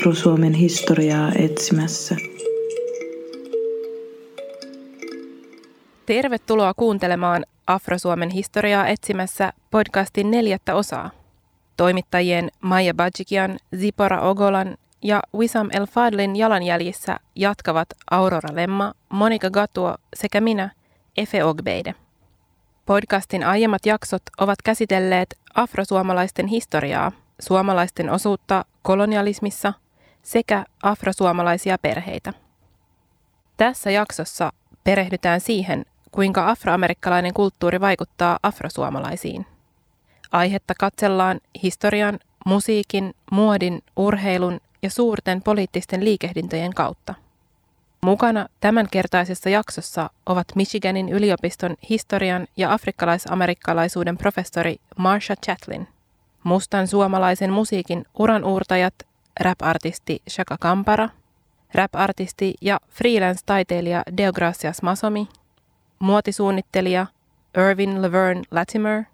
[0.00, 2.16] Afrosuomen historiaa etsimässä.
[6.06, 11.10] Tervetuloa kuuntelemaan Afrosuomen historiaa etsimässä podcastin neljättä osaa.
[11.76, 19.96] Toimittajien Maija Bajikian, Zipora Ogolan ja Wissam El Fadlin jalanjäljissä jatkavat Aurora Lemma, Monika Gatuo
[20.14, 20.70] sekä minä,
[21.16, 21.94] Efe Ogbeide.
[22.86, 29.72] Podcastin aiemmat jaksot ovat käsitelleet afrosuomalaisten historiaa, suomalaisten osuutta kolonialismissa
[30.22, 32.32] sekä afrosuomalaisia perheitä.
[33.56, 34.52] Tässä jaksossa
[34.84, 39.46] perehdytään siihen, kuinka afroamerikkalainen kulttuuri vaikuttaa afrosuomalaisiin.
[40.32, 47.14] Aihetta katsellaan historian, musiikin, muodin, urheilun ja suurten poliittisten liikehdintöjen kautta.
[48.02, 55.88] Mukana tämänkertaisessa jaksossa ovat Michiganin yliopiston historian ja afrikkalais-amerikkalaisuuden professori Marsha Chatlin,
[56.44, 58.94] mustan suomalaisen musiikin uranuurtajat,
[59.40, 61.08] rap-artisti Shaka Kampara,
[61.74, 65.28] rap-artisti ja freelance-taiteilija Deogracias Masomi
[65.98, 67.06] muotisuunnittelija
[67.70, 69.04] Irvin Laverne Latimer,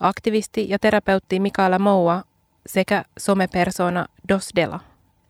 [0.00, 2.22] aktivisti ja terapeutti Mikaela Moua
[2.66, 4.80] sekä somepersona Dos Dela.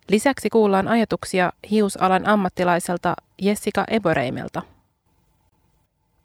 [0.09, 4.63] Lisäksi kuullaan ajatuksia hiusalan ammattilaiselta Jessica Eboreimelta.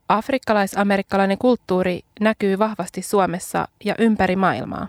[0.10, 4.88] Afrikkalais-amerikkalainen kulttuuri näkyy vahvasti Suomessa ja ympäri maailmaa.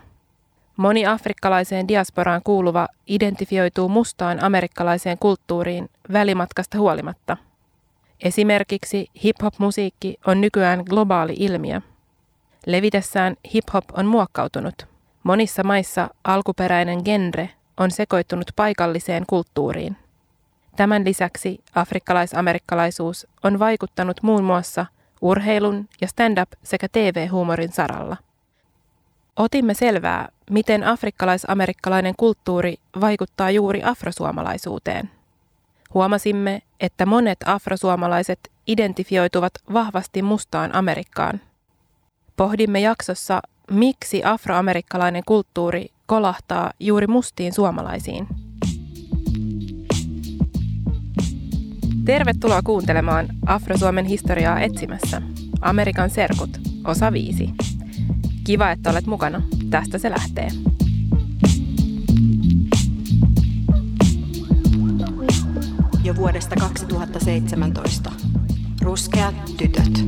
[0.77, 7.37] Moni afrikkalaiseen diasporaan kuuluva identifioituu mustaan amerikkalaiseen kulttuuriin välimatkasta huolimatta–
[8.23, 11.81] Esimerkiksi hip-hop-musiikki on nykyään globaali ilmiö.
[12.65, 14.87] Levitessään hip-hop on muokkautunut.
[15.23, 19.97] Monissa maissa alkuperäinen genre on sekoittunut paikalliseen kulttuuriin.
[20.75, 24.85] Tämän lisäksi afrikkalais-amerikkalaisuus on vaikuttanut muun muassa
[25.21, 28.17] urheilun ja stand-up sekä TV-huumorin saralla.
[29.37, 35.09] Otimme selvää, miten afrikkalais-amerikkalainen kulttuuri vaikuttaa juuri afrosuomalaisuuteen.
[35.93, 41.41] Huomasimme, että monet afrosuomalaiset identifioituvat vahvasti mustaan Amerikkaan.
[42.37, 48.27] Pohdimme jaksossa, miksi afroamerikkalainen kulttuuri kolahtaa juuri mustiin suomalaisiin.
[52.05, 55.21] Tervetuloa kuuntelemaan Afrosuomen historiaa etsimässä.
[55.61, 56.49] Amerikan serkut,
[56.85, 57.76] osa 5.
[58.47, 59.41] Kiva, että olet mukana.
[59.69, 60.47] Tästä se lähtee.
[66.03, 68.11] jo vuodesta 2017.
[68.81, 70.05] Ruskeat tytöt.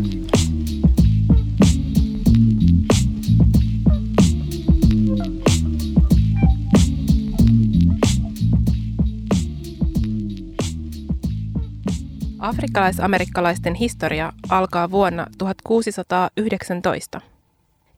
[12.40, 17.22] Afrikkalais-amerikkalaisten historia alkaa vuonna 1619.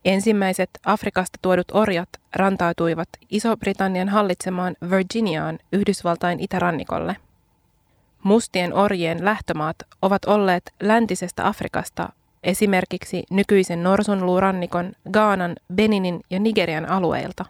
[0.04, 7.16] Ensimmäiset Afrikasta tuodut orjat rantautuivat Iso-Britannian hallitsemaan Virginiaan Yhdysvaltain itärannikolle–
[8.22, 12.08] Mustien orjien lähtömaat ovat olleet läntisestä Afrikasta,
[12.42, 17.44] esimerkiksi nykyisen Norsunluurannikon, Gaanan, Beninin ja Nigerian alueilta.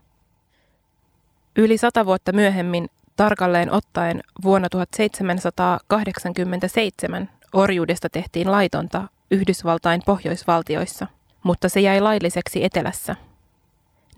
[1.57, 11.07] Yli sata vuotta myöhemmin, tarkalleen ottaen vuonna 1787, orjuudesta tehtiin laitonta Yhdysvaltain pohjoisvaltioissa,
[11.43, 13.17] mutta se jäi lailliseksi etelässä.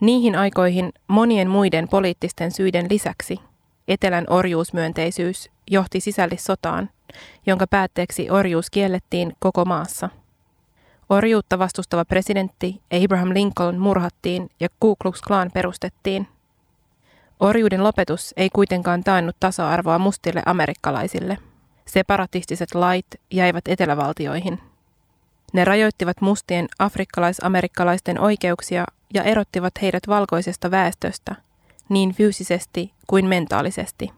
[0.00, 3.38] Niihin aikoihin monien muiden poliittisten syiden lisäksi
[3.88, 6.90] etelän orjuusmyönteisyys johti sisällissotaan,
[7.46, 10.08] jonka päätteeksi orjuus kiellettiin koko maassa.
[11.08, 16.28] Orjuutta vastustava presidentti Abraham Lincoln murhattiin ja Ku Klux Klan perustettiin.
[17.40, 21.38] Orjuuden lopetus ei kuitenkaan taannut tasa-arvoa mustille amerikkalaisille.
[21.86, 24.60] Separatistiset lait jäivät etelävaltioihin.
[25.54, 28.84] Ne rajoittivat mustien afrikkalais-amerikkalaisten oikeuksia
[29.14, 31.34] ja erottivat heidät valkoisesta väestöstä,
[31.88, 34.10] niin fyysisesti kuin mentaalisesti.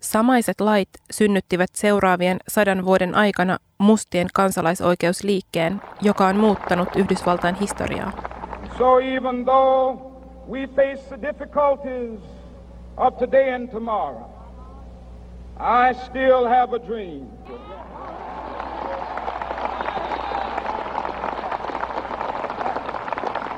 [0.00, 8.12] Samaiset lait synnyttivät seuraavien sadan vuoden aikana mustien kansalaisoikeusliikkeen, joka on muuttanut Yhdysvaltain historiaa.
[8.78, 10.00] So even though
[10.50, 12.20] we face the difficulties
[12.96, 14.30] of today and tomorrow,
[15.60, 17.26] I still have a dream.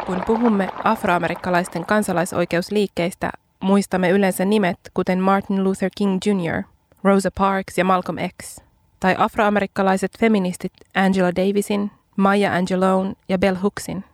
[0.07, 3.31] Kun puhumme afroamerikkalaisten kansalaisoikeusliikkeistä,
[3.61, 6.63] muistamme yleensä nimet kuten Martin Luther King Jr.,
[7.05, 8.59] Rosa Parks ja Malcolm X,
[9.01, 14.05] tai afroamerikkalaiset feministit Angela Davisin, Maya Angelou ja Bell Hooksin.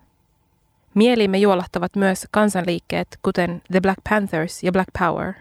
[0.95, 5.33] Mieliimme juolahtavat myös kansanliikkeet, kuten The Black Panthers ja Black Power,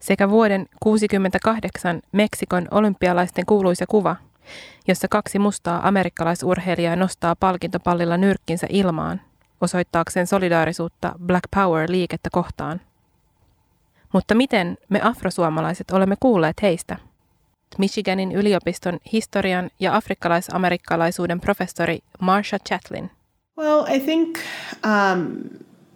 [0.00, 4.16] sekä vuoden 1968 Meksikon olympialaisten kuuluisa kuva,
[4.88, 9.20] jossa kaksi mustaa amerikkalaisurheilijaa nostaa palkintopallilla nyrkkinsä ilmaan,
[9.60, 12.80] osoittaakseen solidaarisuutta Black Power-liikettä kohtaan.
[14.12, 16.96] Mutta miten me afrosuomalaiset olemme kuulleet heistä?
[17.78, 23.10] Michiganin yliopiston historian ja afrikkalais-amerikkalaisuuden professori Marsha Chatlin.
[23.58, 24.38] Well, I think
[24.84, 25.36] um,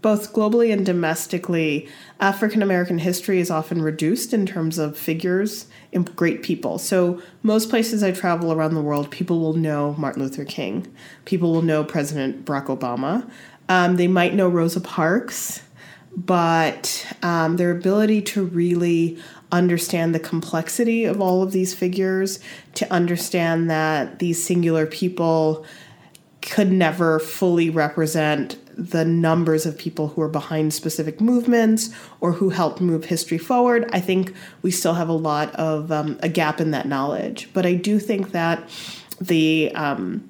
[0.00, 1.88] both globally and domestically,
[2.20, 6.78] African American history is often reduced in terms of figures and great people.
[6.78, 10.86] So, most places I travel around the world, people will know Martin Luther King,
[11.24, 13.28] people will know President Barack Obama.
[13.68, 15.62] Um, they might know Rosa Parks,
[16.16, 19.18] but um, their ability to really
[19.50, 22.38] understand the complexity of all of these figures,
[22.74, 25.66] to understand that these singular people
[26.40, 31.90] could never fully represent the numbers of people who are behind specific movements
[32.20, 33.90] or who helped move history forward.
[33.92, 34.32] I think
[34.62, 37.50] we still have a lot of um, a gap in that knowledge.
[37.52, 38.68] But I do think that
[39.20, 40.28] the um,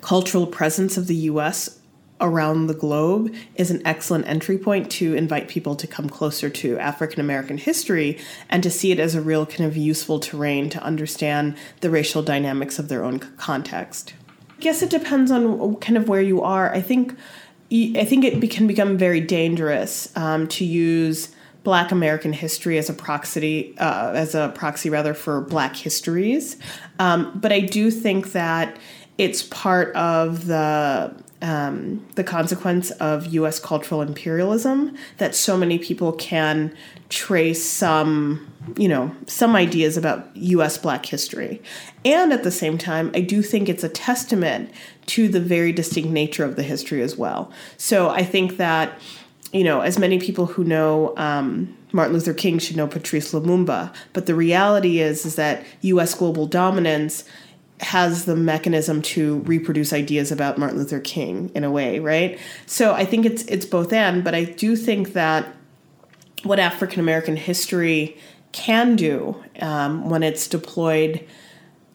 [0.00, 1.78] cultural presence of the US
[2.20, 6.78] around the globe is an excellent entry point to invite people to come closer to
[6.78, 8.18] African American history
[8.48, 12.22] and to see it as a real kind of useful terrain to understand the racial
[12.22, 14.14] dynamics of their own context.
[14.56, 16.72] I guess it depends on kind of where you are.
[16.72, 17.16] I think
[17.70, 21.34] I think it can become very dangerous um, to use
[21.64, 26.58] Black American history as a proxy, uh, as a proxy rather for Black histories.
[26.98, 28.76] Um, but I do think that
[29.18, 33.60] it's part of the um, the consequence of U.S.
[33.60, 36.74] cultural imperialism that so many people can
[37.10, 40.78] trace some, you know, some ideas about U.S.
[40.78, 41.60] Black history,
[42.04, 44.70] and at the same time, I do think it's a testament
[45.06, 47.52] to the very distinct nature of the history as well.
[47.76, 48.98] So I think that,
[49.52, 51.14] you know, as many people who know.
[51.16, 56.12] Um, Martin Luther King should know Patrice Lumumba, but the reality is is that U.S.
[56.12, 57.22] global dominance
[57.80, 62.38] has the mechanism to reproduce ideas about Martin Luther King in a way, right?
[62.66, 65.54] So I think it's it's both and, but I do think that
[66.44, 68.16] what African American history
[68.52, 71.26] can do um, when it's deployed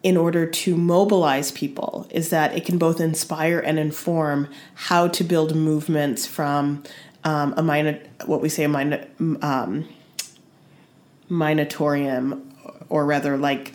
[0.02, 5.24] in order to mobilize people is that it can both inspire and inform how to
[5.24, 6.82] build movements from
[7.24, 9.06] um, a minor, what we say a minor,
[9.42, 9.86] um,
[11.30, 12.42] minatorium,
[12.88, 13.72] or rather like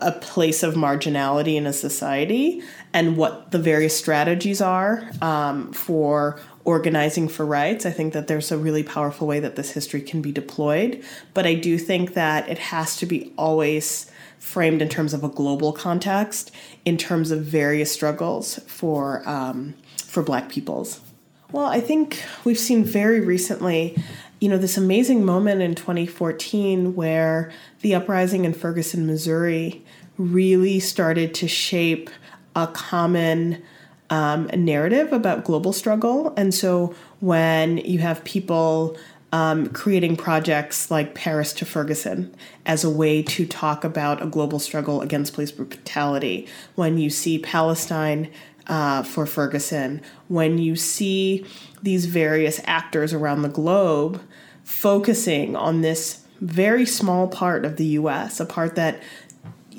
[0.00, 2.62] a, place of marginality in a society
[2.92, 7.86] and what the various strategies are um, for organizing for rights.
[7.86, 11.02] I think that there's a really powerful way that this history can be deployed,
[11.34, 15.28] but I do think that it has to be always framed in terms of a
[15.28, 16.50] global context,
[16.84, 21.00] in terms of various struggles for um, for Black peoples.
[21.50, 23.96] Well, I think we've seen very recently
[24.40, 27.50] you know, this amazing moment in 2014 where
[27.80, 29.84] the uprising in Ferguson, Missouri
[30.16, 32.10] really started to shape
[32.54, 33.62] a common
[34.10, 36.32] um, narrative about global struggle.
[36.36, 38.96] And so when you have people
[39.32, 44.58] um, creating projects like Paris to Ferguson as a way to talk about a global
[44.58, 48.30] struggle against police brutality, when you see Palestine
[48.68, 51.44] uh, for Ferguson, when you see
[51.82, 54.20] these various actors around the globe
[54.62, 59.02] focusing on this very small part of the US, a part that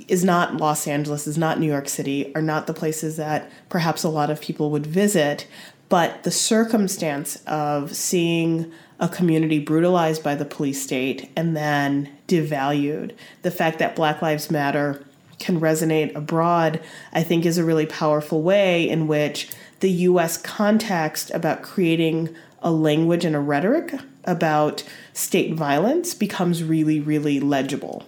[0.08, 4.04] is not Los Angeles, is not New York City, are not the places that perhaps
[4.04, 5.46] a lot of people would visit,
[5.88, 13.16] but the circumstance of seeing a community brutalized by the police state and then devalued,
[13.44, 15.06] the fact that Black Lives Matter
[15.40, 16.82] can resonate abroad,
[17.14, 22.72] I think is a really powerful way in which the US context about creating a
[22.72, 23.94] language and a rhetoric
[24.26, 28.06] about state violence becomes really, really legible.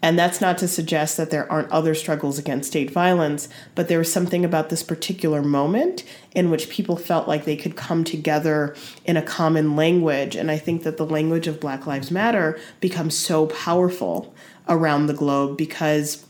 [0.00, 3.98] And that's not to suggest that there aren't other struggles against state violence, but there
[3.98, 8.76] was something about this particular moment in which people felt like they could come together
[9.04, 10.36] in a common language.
[10.36, 14.32] And I think that the language of Black Lives Matter becomes so powerful
[14.68, 16.24] around the globe because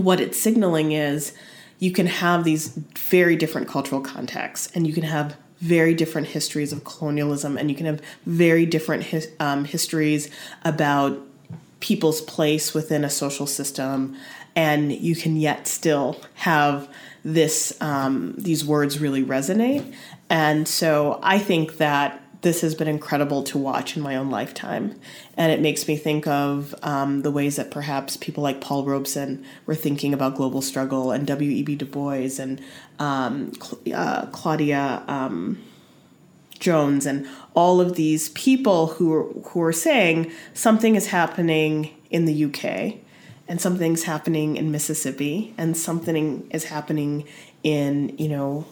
[0.00, 1.34] what it's signaling is
[1.78, 2.68] you can have these
[3.08, 7.76] very different cultural contexts and you can have very different histories of colonialism, and you
[7.76, 10.30] can have very different his, um, histories
[10.64, 11.20] about
[11.80, 14.16] people's place within a social system,
[14.56, 16.88] and you can yet still have
[17.24, 19.94] this um, these words really resonate.
[20.30, 24.98] And so I think that this has been incredible to watch in my own lifetime.
[25.36, 29.44] And it makes me think of um, the ways that perhaps people like Paul Robeson
[29.66, 31.76] were thinking about global struggle and W.E.B.
[31.76, 32.60] Du Bois and
[32.98, 33.52] um,
[33.92, 35.02] uh, Claudia.
[35.06, 35.62] Um,
[36.58, 42.26] Jones and all of these people who are, who are saying something is happening in
[42.26, 42.96] the UK
[43.48, 47.26] and something's happening in Mississippi and something is happening
[47.62, 48.66] in, you know,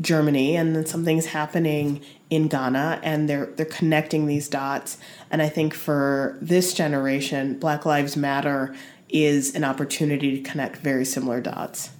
[0.00, 4.98] Germany and then something's happening in Ghana and they're they're connecting these dots
[5.30, 8.74] and I think for this generation Black Lives Matter
[9.08, 11.90] is an opportunity to connect very similar dots.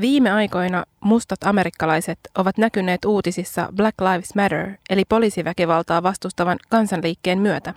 [0.00, 7.74] Viime aikoina mustat amerikkalaiset ovat näkyneet uutisissa Black Lives Matter eli poliisiväkivaltaa vastustavan kansanliikkeen myötä.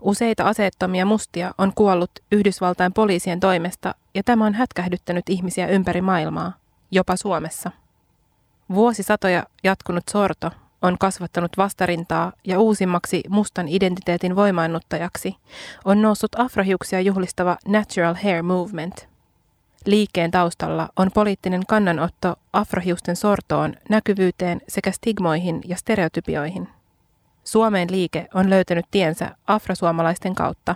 [0.00, 6.52] Useita aseettomia mustia on kuollut Yhdysvaltain poliisien toimesta ja tämä on hätkähdyttänyt ihmisiä ympäri maailmaa,
[6.90, 7.70] jopa Suomessa.
[8.74, 10.50] Vuosisatoja jatkunut sorto
[10.82, 15.36] on kasvattanut vastarintaa ja uusimmaksi mustan identiteetin voimaannuttajaksi
[15.84, 19.08] on noussut afrohiuksia juhlistava Natural Hair Movement.
[19.86, 26.68] Liikkeen taustalla on poliittinen kannanotto afrohiusten sortoon, näkyvyyteen sekä stigmoihin ja stereotypioihin.
[27.44, 30.74] Suomeen liike on löytänyt tiensä afrosuomalaisten kautta.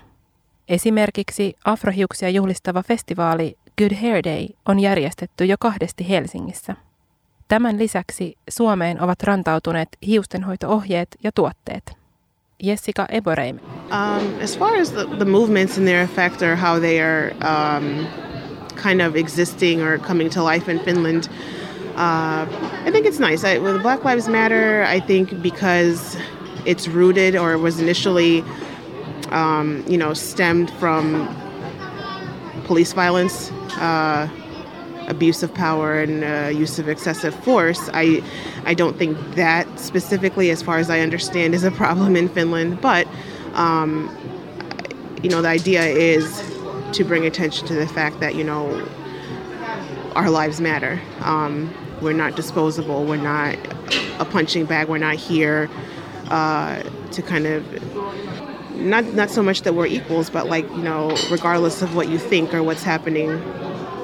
[0.69, 6.77] Esimerkiksi afrohiuksia juhlistava festivaali Good Hair Day on järjestetty jo kahdesti Helsingissä.
[7.53, 9.89] Tämän lisäksi Suomeen ovat rantautuneet
[11.25, 11.93] ja tuotteet.
[12.63, 13.57] Jessica Eboreim.
[13.57, 18.07] Um, as far as the, the movements and their effect or how they are um,
[18.83, 21.25] kind of existing or coming to life in Finland,
[21.97, 22.47] uh,
[22.87, 23.45] I think it's nice.
[23.45, 26.17] I, with Black Lives Matter, I think because
[26.65, 28.45] it's rooted or was initially,
[29.31, 31.29] um, you know, stemmed from
[32.67, 33.53] police violence.
[33.81, 34.42] Uh,
[35.13, 37.89] abuse of power and uh, use of excessive force.
[37.93, 38.23] I,
[38.65, 42.81] I don't think that specifically, as far as I understand, is a problem in Finland.
[42.81, 43.07] But,
[43.55, 44.11] um,
[45.23, 46.25] you know, the idea is
[46.93, 48.87] to bring attention to the fact that you know
[50.15, 51.01] our lives matter.
[51.21, 53.05] Um, we're not disposable.
[53.05, 53.57] We're not
[54.19, 54.89] a punching bag.
[54.89, 55.71] We're not here
[56.29, 57.63] uh, to kind of
[58.77, 62.19] not not so much that we're equals, but like you know, regardless of what you
[62.19, 63.31] think or what's happening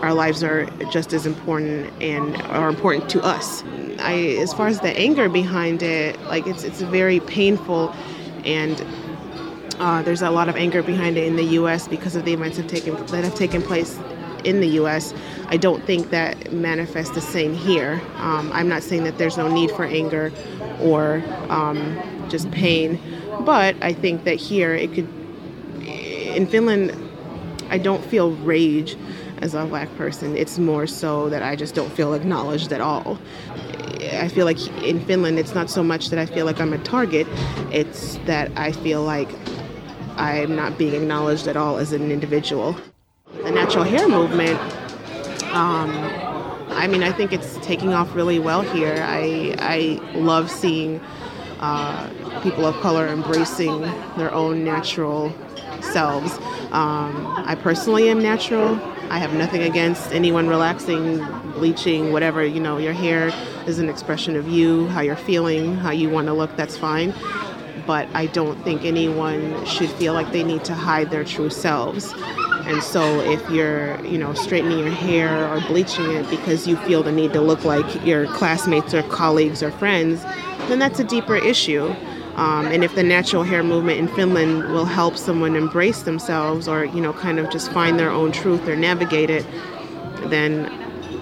[0.02, 3.64] our lives are just as important and are important to us.
[3.98, 7.94] I, as far as the anger behind it, like it's it's very painful,
[8.44, 8.84] and
[9.78, 11.88] uh, there's a lot of anger behind it in the U.S.
[11.88, 13.98] because of the events have taken that have taken place
[14.44, 15.14] in the U.S.
[15.48, 18.00] I don't think that manifests the same here.
[18.16, 20.32] Um, I'm not saying that there's no need for anger
[20.80, 23.00] or um, just pain,
[23.40, 25.08] but I think that here it could.
[25.82, 26.92] In Finland,
[27.70, 28.96] I don't feel rage
[29.42, 30.36] as a black person.
[30.36, 33.18] It's more so that I just don't feel acknowledged at all.
[34.12, 36.78] I feel like in Finland, it's not so much that I feel like I'm a
[36.78, 37.26] target,
[37.70, 39.28] it's that I feel like
[40.16, 42.76] I'm not being acknowledged at all as an individual.
[43.42, 44.58] The natural hair movement,
[45.54, 45.90] um,
[46.70, 48.96] I mean, I think it's taking off really well here.
[49.06, 51.00] I, I love seeing
[51.60, 52.08] uh,
[52.42, 53.82] people of color embracing
[54.16, 55.32] their own natural
[55.82, 56.32] selves.
[56.72, 58.74] Um, I personally am natural.
[59.10, 62.44] I have nothing against anyone relaxing, bleaching, whatever.
[62.44, 63.32] You know, your hair
[63.66, 67.14] is an expression of you, how you're feeling, how you want to look, that's fine.
[67.86, 72.12] But I don't think anyone should feel like they need to hide their true selves.
[72.66, 77.02] And so if you're, you know, straightening your hair or bleaching it because you feel
[77.02, 80.22] the need to look like your classmates or colleagues or friends,
[80.68, 81.94] then that's a deeper issue.
[82.38, 86.84] Um, and if the natural hair movement in Finland will help someone embrace themselves or,
[86.84, 89.44] you know, kind of just find their own truth or navigate it,
[90.26, 90.70] then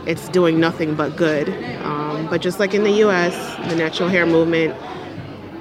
[0.07, 1.49] it's doing nothing but good.
[1.83, 3.35] Um, but just like in the US,
[3.71, 4.77] the natural hair movement,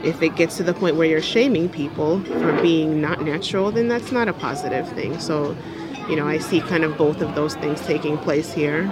[0.03, 3.87] if it gets to the point where you're shaming people for being not natural, then
[3.87, 5.17] that's not a positive thing.
[5.19, 5.55] So,
[6.09, 8.91] you know, I see kind of both of those things taking place here.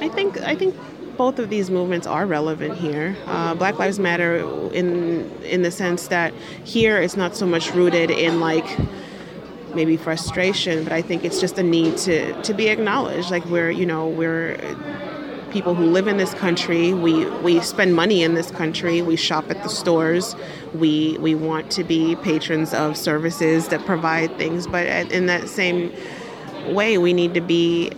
[0.00, 0.76] I think I think
[1.16, 3.16] both of these movements are relevant here.
[3.26, 4.36] Uh, Black Lives Matter
[4.72, 8.66] in in the sense that here it's not so much rooted in like
[9.74, 13.30] maybe frustration, but I think it's just a need to to be acknowledged.
[13.30, 14.56] Like we're you know we're
[15.50, 16.92] people who live in this country.
[16.92, 19.02] We we spend money in this country.
[19.02, 20.36] We shop at the stores.
[20.74, 25.92] We we want to be patrons of services that provide things, but in that same
[26.68, 27.90] way, we need to be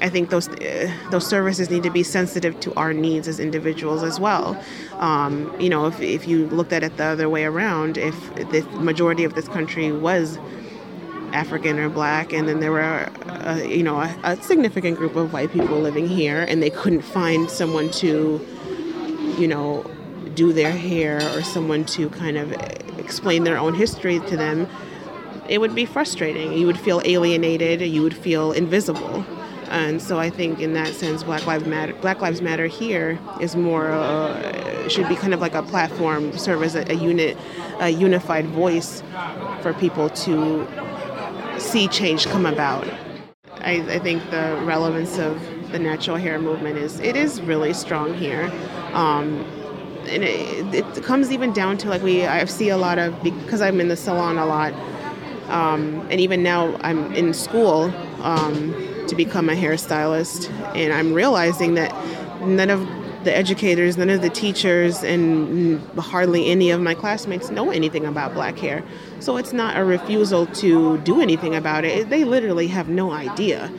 [0.00, 4.02] I think those uh, those services need to be sensitive to our needs as individuals
[4.02, 4.62] as well.
[4.98, 8.62] Um, you know, if, if you looked at it the other way around, if the
[8.78, 10.38] majority of this country was
[11.32, 15.32] African or black, and then there were, uh, you know, a, a, significant group of
[15.32, 18.40] white people living here, and they couldn't find someone to,
[19.38, 19.84] you know,
[20.34, 22.52] do their hair or someone to kind of
[22.98, 24.68] explain their own history to them,
[25.48, 26.52] it would be frustrating.
[26.52, 27.80] You would feel alienated.
[27.80, 29.24] You would feel invisible.
[29.70, 33.54] And so I think in that sense, Black Lives Matter, Black Lives Matter here is
[33.54, 37.36] more uh, should be kind of like a platform, serve as a, a unit,
[37.80, 39.02] a unified voice
[39.60, 40.66] for people to
[41.58, 42.88] see change come about.
[43.60, 45.40] I, I, think the relevance of
[45.72, 48.50] the natural hair movement is it is really strong here.
[48.92, 49.44] Um,
[50.08, 53.60] and it, it, comes even down to like we I see a lot of because
[53.60, 54.72] I'm in the salon a lot,
[55.50, 57.92] um, and even now I'm in school.
[58.22, 60.50] Um, to become a hairstylist.
[60.74, 61.92] And I'm realizing that
[62.42, 62.86] none of
[63.24, 68.32] the educators, none of the teachers, and hardly any of my classmates know anything about
[68.32, 68.82] black hair.
[69.20, 72.08] So it's not a refusal to do anything about it.
[72.08, 73.70] They literally have no idea.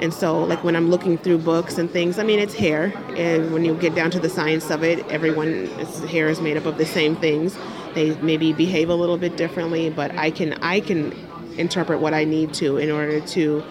[0.00, 2.92] And so, like when I'm looking through books and things, I mean, it's hair.
[3.16, 6.66] And when you get down to the science of it, everyone's hair is made up
[6.66, 7.56] of the same things.
[7.94, 11.14] They maybe behave a little bit differently, but I can I can
[11.56, 13.64] interpret what I need to in order to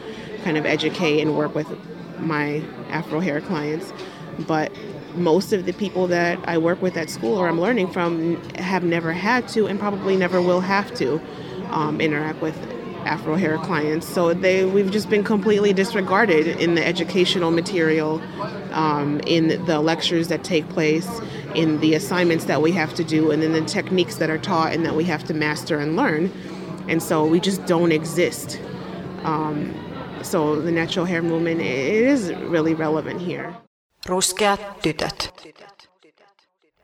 [0.46, 1.68] kind of educate and work with
[2.20, 3.92] my Afro hair clients.
[4.48, 4.72] But
[5.16, 8.84] most of the people that I work with at school or I'm learning from have
[8.84, 11.20] never had to and probably never will have to
[11.72, 12.56] um, interact with
[13.06, 14.08] Afro hair clients.
[14.08, 18.22] So they we've just been completely disregarded in the educational material,
[18.72, 21.10] um, in the lectures that take place,
[21.56, 24.74] in the assignments that we have to do, and in the techniques that are taught
[24.74, 26.32] and that we have to master and learn.
[26.88, 28.60] And so we just don't exist.
[29.24, 29.74] Um,
[30.26, 33.54] so the natural hair movement it is really relevant here.
[34.06, 35.34] Ruskeat tytöt.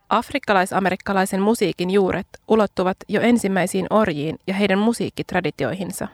[0.09, 6.07] Afrikkalais-amerikkalaisen musiikin juuret ulottuvat jo ensimmäisiin orjiin ja heidän musiikkitraditioihinsa.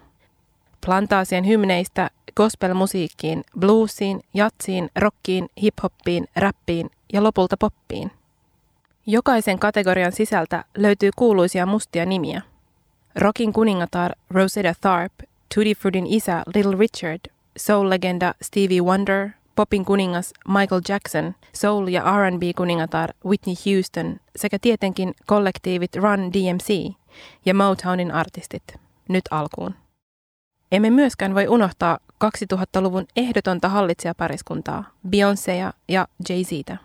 [0.85, 8.11] Plantaasien hymneistä gospelmusiikkiin, bluesiin, jatsiin, rockiin, hiphoppiin, rappiin ja lopulta poppiin.
[9.05, 12.41] Jokaisen kategorian sisältä löytyy kuuluisia mustia nimiä.
[13.15, 17.19] Rockin kuningatar Rosetta Tharpe Tutti Fruitin isä Little Richard,
[17.57, 25.95] soul-legenda Stevie Wonder, popin kuningas Michael Jackson, soul- ja R&B-kuningatar Whitney Houston sekä tietenkin kollektiivit
[25.95, 26.93] Run DMC
[27.45, 28.63] ja Motownin artistit.
[29.09, 29.75] Nyt alkuun.
[30.71, 36.77] Emme myöskään voi unohtaa 2000-luvun ehdotonta hallitsijapariskuntaa, Beyoncéa ja Jay-Ztä.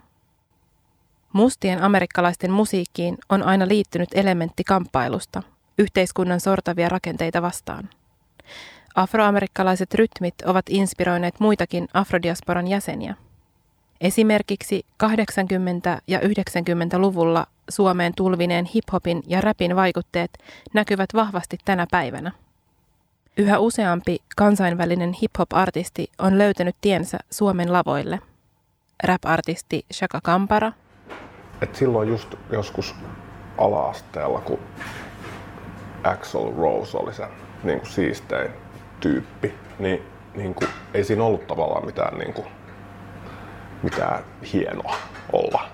[1.32, 5.42] Mustien amerikkalaisten musiikkiin on aina liittynyt elementti kamppailusta,
[5.78, 7.88] yhteiskunnan sortavia rakenteita vastaan–
[8.94, 13.14] Afroamerikkalaiset rytmit ovat inspiroineet muitakin afrodiasporan jäseniä.
[14.00, 15.06] Esimerkiksi 80-
[16.06, 20.30] ja 90-luvulla Suomeen tulvineen hiphopin ja rapin vaikutteet
[20.74, 22.32] näkyvät vahvasti tänä päivänä.
[23.36, 28.18] Yhä useampi kansainvälinen hip-hop-artisti on löytänyt tiensä Suomen lavoille.
[29.04, 30.72] Rap-artisti Shaka Kampara.
[31.62, 32.94] Et silloin just joskus
[33.58, 34.58] ala-asteella, kun
[36.04, 37.24] Axel Rose oli se
[37.64, 38.50] niin kuin siistein
[39.00, 40.02] tyyppi, niin,
[40.34, 42.46] niin kuin, ei siinä ollut tavallaan mitään, niin kuin,
[43.82, 44.96] mitään hienoa
[45.32, 45.68] olla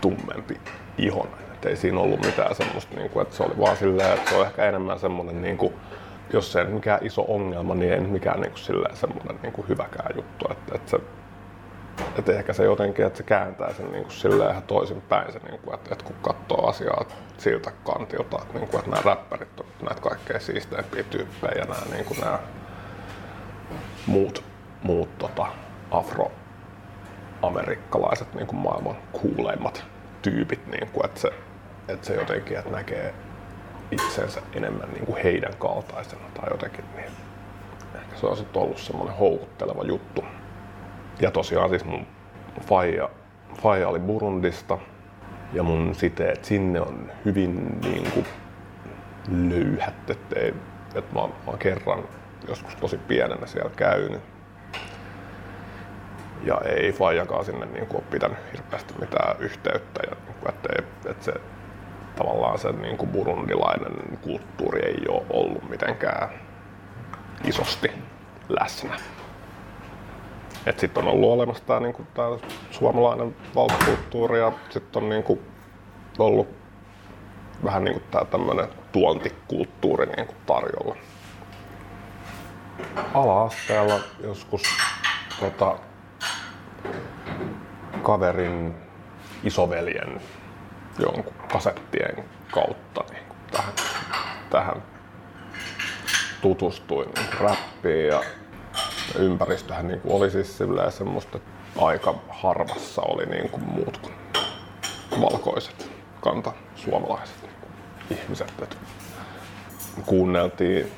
[0.00, 0.60] tummempi
[0.98, 1.44] ihonen.
[1.54, 4.36] Et ei siinä ollut mitään semmoista, niin kuin, että se oli vaan silleen, että se
[4.36, 5.74] on ehkä enemmän semmoinen, niin kuin,
[6.32, 9.68] jos se ei mikään iso ongelma, niin ei mikään niin kuin, silleen, semmoinen niin kuin
[9.68, 10.46] hyväkään juttu.
[10.50, 10.98] Että, että se,
[12.18, 15.60] että ehkä se jotenkin, että se kääntää sen niin kuin silleen ihan toisinpäin, se, niin
[15.60, 17.04] kuin, että, että kun katsoo asiaa
[17.38, 21.80] siltä kantilta, että, niin kuin, että nämä räppärit on näitä kaikkein siisteimpiä tyyppejä ja nämä,
[21.92, 22.38] niin kuin, nämä
[24.06, 24.44] muut,
[24.82, 25.46] muut tota,
[25.90, 29.84] afroamerikkalaiset niin kuin maailman kuuleimmat
[30.22, 31.30] tyypit, niin kuin, että, se,
[31.88, 33.14] että se jotenkin että näkee
[33.90, 37.10] itsensä enemmän niin kuin heidän kaltaisena tai jotenkin, niin
[37.94, 40.24] ehkä se on sitten ollut semmoinen houkutteleva juttu.
[41.20, 42.06] Ja tosiaan siis mun
[42.60, 43.10] faija,
[43.62, 44.78] faija oli Burundista
[45.52, 48.26] ja mun siteet sinne on hyvin niin kuin
[49.28, 50.40] löyhät, että,
[50.94, 52.04] että mä, mä oon kerran
[52.48, 54.20] joskus tosi pienenä siellä käynyt.
[56.42, 60.00] Ja ei faijakaan sinne niin kuin, ole pitänyt hirveästi mitään yhteyttä.
[60.10, 60.68] Ja, niin että,
[61.10, 61.32] että se,
[62.16, 66.28] tavallaan se niin kuin burundilainen kulttuuri ei ole ollut mitenkään
[67.44, 67.92] isosti
[68.48, 68.96] läsnä.
[70.76, 72.06] Sitten on ollut olemassa tämä niinku,
[72.70, 75.42] suomalainen valtakulttuuri ja sitten on niinku,
[76.18, 76.48] ollut
[77.64, 80.96] vähän niinku tämä tämmöinen tuontikulttuuri niinku, tarjolla.
[83.14, 84.62] Ala-asteella joskus
[85.40, 85.78] tota,
[88.02, 88.74] kaverin
[89.44, 90.20] isoveljen
[90.98, 93.22] jonkun kasettien kautta niin
[93.52, 93.72] tähän,
[94.50, 94.82] tähän
[96.42, 97.08] tutustuin
[97.40, 98.22] räppiin ja
[99.18, 100.58] ympäristöhän niin oli siis
[100.90, 104.14] semmoista, että aika harvassa oli niin kuin muut kuin
[105.20, 108.52] valkoiset kanta suomalaiset niin ihmiset.
[108.62, 108.76] Että
[110.06, 110.92] kuunneltiin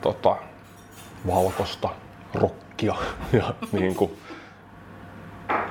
[0.00, 0.36] tota,
[1.26, 1.88] valkosta
[2.34, 2.94] rockia
[3.32, 4.18] ja, niin kuin,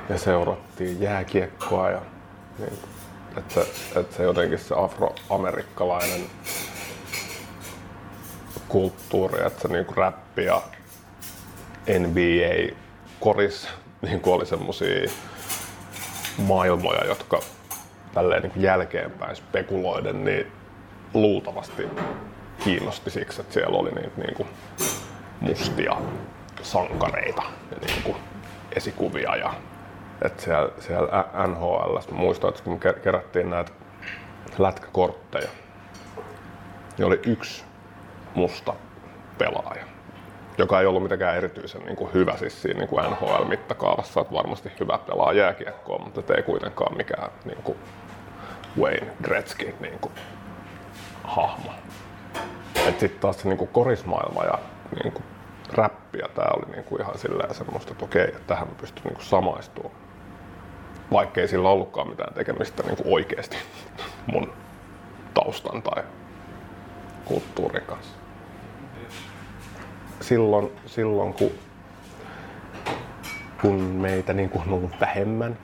[0.09, 2.01] ja seurattiin jääkiekkoa ja
[2.59, 2.73] niin,
[3.37, 3.67] että se,
[3.99, 6.21] että se jotenkin se afroamerikkalainen
[8.67, 10.61] kulttuuri, että se niinku räppi ja
[11.87, 12.75] NBA
[13.19, 13.69] koris
[14.01, 15.09] niin oli semmosia
[16.37, 17.39] maailmoja, jotka
[18.13, 20.51] tälleen niin jälkeenpäin spekuloiden, niin
[21.13, 21.87] luultavasti
[22.63, 24.49] kiinnosti siksi, että siellä oli niitä niin kuin
[25.41, 25.97] mustia
[26.61, 28.17] sankareita ja niin kuin
[28.75, 29.35] esikuvia.
[29.35, 29.53] Ja,
[30.21, 33.71] että siellä, siellä NHL, muistan, että kun me kerättiin näitä
[34.57, 35.49] lätkäkortteja,
[36.97, 37.63] niin oli yksi
[38.35, 38.73] musta
[39.37, 39.85] pelaaja,
[40.57, 44.71] joka ei ollut mitenkään erityisen niin kuin hyvä siis siinä niin kuin NHL-mittakaavassa, että varmasti
[44.79, 47.77] hyvä pelaa jääkiekkoa, mutta ei kuitenkaan mikään niin kuin
[48.79, 50.13] Wayne Gretzky niin kuin,
[51.23, 51.71] hahmo.
[52.85, 54.59] Sitten taas se niin kuin korismaailma ja
[55.03, 55.23] niin kuin,
[55.73, 59.03] räppi ja tää oli niin kuin ihan silleen semmoista, että okei, että tähän mä pystyn
[59.03, 59.95] niin kuin samaistumaan.
[61.11, 63.57] Vaikkei sillä ollutkaan mitään tekemistä niin kuin oikeasti
[64.27, 64.53] mun
[65.33, 66.03] taustan tai
[67.25, 68.26] kulttuurin kanssa.
[70.21, 71.51] Silloin, silloin kun,
[73.61, 75.57] kun meitä niin kuin on ollut vähemmän,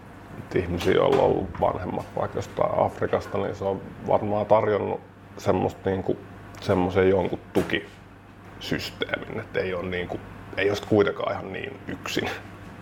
[0.56, 5.02] ihmisiä, joilla on ollut vanhemmat vaikka jostain Afrikasta, niin se on varmaan tarjonnut
[5.38, 6.18] semmoista niin kuin,
[6.62, 10.22] semmoisen jonkun tukisysteemin, että ei ole, niin kuin,
[10.58, 12.30] ei ole kuitenkaan ihan niin yksin,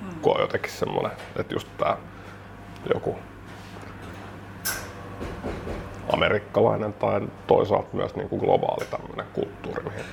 [0.01, 0.19] mm.
[0.21, 1.97] kun on jotenkin semmoinen, että just tämä
[2.93, 3.17] joku
[6.13, 10.05] amerikkalainen tai toisaalta myös niin kuin globaali tämmöinen kulttuuri, mihin,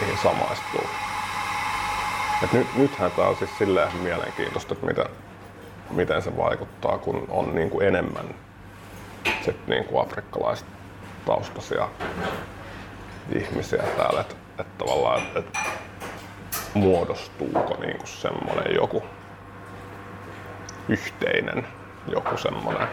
[0.00, 0.86] mihin samaistuu.
[2.44, 5.06] Et nyt, nythän tämä on siis silleen mielenkiintoista, että miten,
[5.90, 8.34] miten se vaikuttaa, kun on niin kuin enemmän
[9.44, 11.88] sit niin kuin afrikkalaistaustaisia
[13.32, 15.58] ihmisiä täällä, että et tavallaan, että et
[16.74, 19.02] muodostuuko niin kuin semmoinen joku
[20.88, 21.66] yhteinen,
[22.08, 22.88] joku semmoinen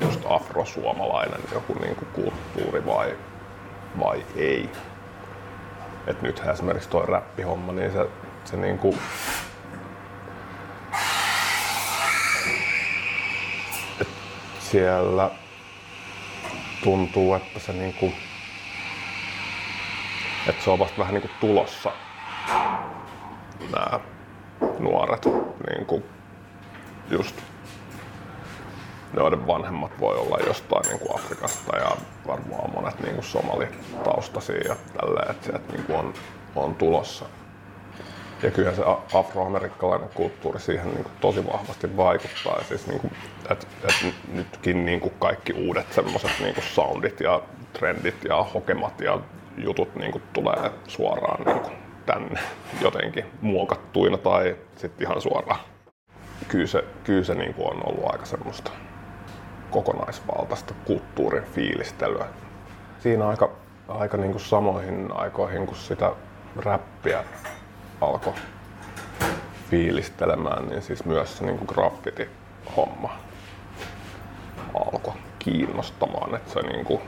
[0.00, 3.16] just afrosuomalainen joku niin kuin kulttuuri vai,
[4.00, 4.70] vai ei.
[6.06, 8.08] Et nythän esimerkiksi tuo räppihomma, niin se,
[8.44, 8.98] se niin kuin
[14.58, 15.30] siellä
[16.84, 18.12] tuntuu, että se niinku,
[20.48, 21.92] että se on vasta vähän niinku tulossa.
[23.72, 24.00] Nämä
[24.78, 25.26] nuoret
[25.68, 26.02] niinku
[27.10, 27.36] just
[29.14, 32.61] joiden vanhemmat voi olla jostain niin kuin Afrikasta ja varmaan
[33.02, 36.14] niin kuin somalitaustaisia ja tälleen, että sieltä niin kuin on,
[36.56, 37.24] on tulossa
[38.42, 38.82] ja kyllä se
[39.14, 42.58] afroamerikkalainen kulttuuri siihen niin kuin tosi vahvasti vaikuttaa.
[42.58, 43.12] Ja siis, niin kuin,
[43.50, 49.00] et, et nytkin niin kuin kaikki uudet semmoiset niin kuin soundit ja trendit ja hokemat
[49.00, 49.20] ja
[49.58, 52.40] jutut niin kuin tulee suoraan niin kuin tänne
[52.80, 55.60] jotenkin muokattuina tai sitten ihan suoraan.
[56.48, 58.70] Kyllä se, kyllä se niin kuin on ollut aika semmoista
[59.70, 62.26] kokonaisvaltaista kulttuurin fiilistelyä.
[63.02, 63.50] Siinä aika,
[63.88, 66.12] aika niin kuin samoihin aikoihin, kun sitä
[66.56, 67.24] räppiä
[68.00, 68.32] alkoi
[69.70, 73.10] fiilistelemään, niin siis myös se niin graffiti-homma
[74.74, 77.00] alkoi kiinnostamaan, että se niin kuin,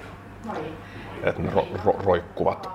[1.22, 2.68] että ne ro- ro- roikkuvat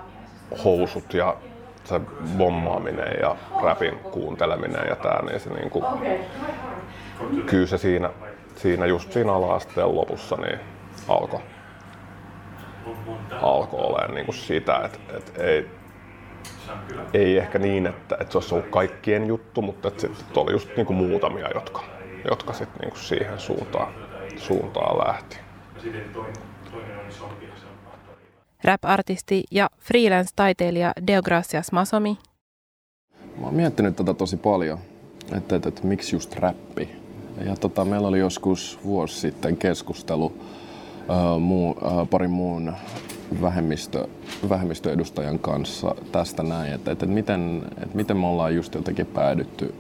[0.64, 1.36] housut ja
[1.84, 2.02] se
[2.38, 5.86] bommaaminen ja rapin kuunteleminen ja tää, niin se niin kuin,
[7.46, 8.10] kyllä se siinä,
[8.56, 10.60] siinä just siinä ala-asteen lopussa niin
[11.08, 11.40] alkoi
[13.42, 15.70] alkoi olemaan niin kuin sitä, että, että ei,
[17.14, 20.70] ei ehkä niin, että, että se olisi ollut kaikkien juttu, mutta että sitten oli just
[20.76, 21.84] niinku muutamia, jotka,
[22.30, 23.94] jotka sitten niinku siihen suuntaan,
[24.38, 25.38] suuntaan lähti.
[28.64, 32.18] Rap-artisti ja freelance-taiteilija Deogracias Masomi.
[33.38, 34.80] Mä oon miettinyt tätä tosi paljon,
[35.38, 36.90] että, että, että miksi just räppi.
[37.46, 42.74] Ja tota, meillä oli joskus vuosi sitten keskustelu uh, muu, uh, parin muun
[43.42, 44.08] vähemmistö,
[44.50, 49.74] vähemmistöedustajan kanssa tästä näin, että, että, miten, että miten me ollaan just jotenkin päädytty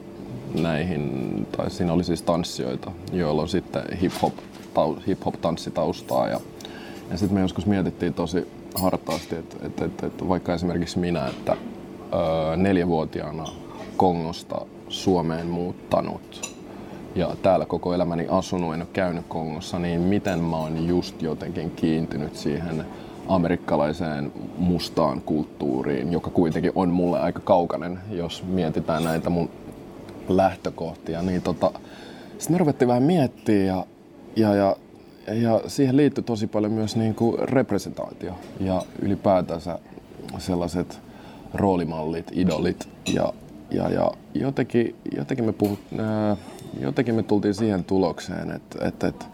[0.61, 4.33] näihin, tai siinä oli siis tanssijoita, joilla on sitten hip-hop,
[5.07, 6.39] hip-hop tanssitaustaa ja,
[7.11, 11.57] ja sitten me joskus mietittiin tosi hartaasti, että, että, että, että vaikka esimerkiksi minä, että
[12.13, 13.45] öö, neljävuotiaana
[13.97, 16.55] Kongosta Suomeen muuttanut
[17.15, 21.71] ja täällä koko elämäni asunut, en ole käynyt Kongossa, niin miten mä oon just jotenkin
[21.71, 22.85] kiintynyt siihen
[23.29, 29.49] amerikkalaiseen mustaan kulttuuriin, joka kuitenkin on mulle aika kaukainen, jos mietitään näitä mun
[30.29, 31.21] lähtökohtia.
[31.21, 31.71] Niin tota,
[32.37, 33.85] sitten me ruvettiin vähän miettiä ja,
[34.35, 34.75] ja, ja,
[35.33, 39.79] ja siihen liittyy tosi paljon myös niin kuin representaatio ja ylipäätänsä
[40.37, 40.99] sellaiset
[41.53, 43.33] roolimallit, idolit ja
[43.71, 46.37] ja, ja jotenkin, jotenkin, me puhut, ää,
[46.79, 49.25] jotenkin me tultiin siihen tulokseen, että, että, että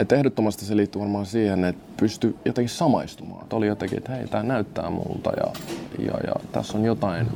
[0.00, 3.42] että ehdottomasti se liittyy varmaan siihen, että pysty jotenkin samaistumaan.
[3.42, 5.52] Että oli jotenkin, että hei, tämä näyttää multa ja,
[5.98, 7.26] ja, ja tässä on jotain,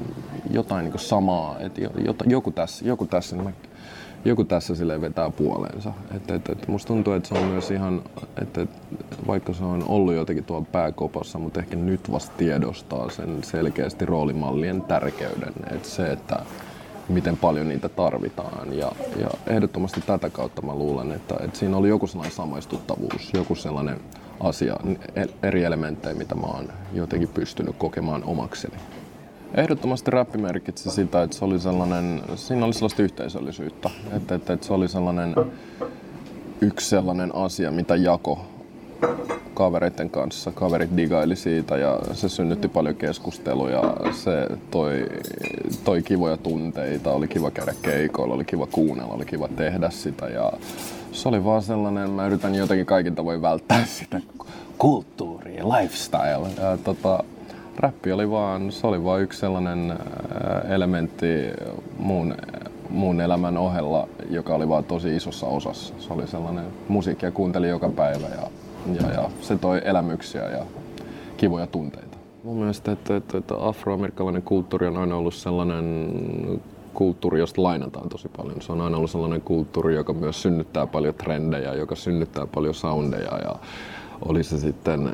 [0.51, 1.59] jotain niin samaa.
[1.61, 1.81] Että
[2.27, 3.53] joku tässä, joku tässä, niin mä,
[4.25, 5.93] joku tässä sille vetää puoleensa.
[6.17, 8.03] Että, että, että musta tuntuu, että se on myös ihan,
[8.43, 8.77] että, että
[9.27, 14.83] vaikka se on ollut jotenkin tuolla pääkopassa, mutta ehkä nyt vasta tiedostaa sen selkeästi roolimallien
[14.83, 15.53] tärkeyden.
[15.71, 16.39] Että se, että
[17.09, 18.79] miten paljon niitä tarvitaan.
[18.79, 23.55] Ja, ja ehdottomasti tätä kautta mä luulen, että, että siinä oli joku sellainen samaistuttavuus, joku
[23.55, 24.01] sellainen
[24.41, 24.77] asia,
[25.43, 28.75] eri elementtejä, mitä mä oon jotenkin pystynyt kokemaan omakseni.
[29.55, 33.91] Ehdottomasti räppi merkitsi sitä, että se oli sellainen, siinä oli sellaista yhteisöllisyyttä.
[34.13, 35.35] Että, että, että se oli sellainen
[36.61, 38.47] yksi sellainen asia, mitä jako
[39.55, 40.53] kavereiden kanssa.
[40.53, 43.83] Kaverit digaili siitä ja se synnytti paljon keskusteluja.
[44.13, 45.07] Se toi,
[45.85, 50.29] toi kivoja tunteita, oli kiva käydä keikoilla, oli kiva kuunnella, oli kiva tehdä sitä.
[50.29, 50.53] Ja
[51.13, 54.21] se oli vaan sellainen, mä yritän jotenkin kaikin tavoin välttää sitä
[54.79, 56.49] kulttuuria, lifestyle.
[56.63, 57.25] Ja, tota,
[57.77, 59.99] räppi oli vaan, se oli vaan yksi sellainen
[60.69, 61.27] elementti
[61.99, 62.35] muun,
[62.91, 65.95] muun elämän ohella, joka oli vaan tosi isossa osassa.
[65.99, 68.51] Se oli sellainen, musiikkia kuunteli joka päivä ja
[68.93, 70.67] ja, ja se toi elämyksiä ja
[71.37, 72.17] kivoja tunteita.
[72.45, 76.09] Mun mielestä, että, että, että afroamerikkalainen kulttuuri on aina ollut sellainen
[76.95, 78.63] kulttuuri, josta lainataan tosi paljon.
[78.63, 83.39] Se on aina ollut sellainen kulttuuri, joka myös synnyttää paljon trendejä, joka synnyttää paljon soundeja
[83.39, 83.57] ja
[84.23, 85.13] oli se sitten äh,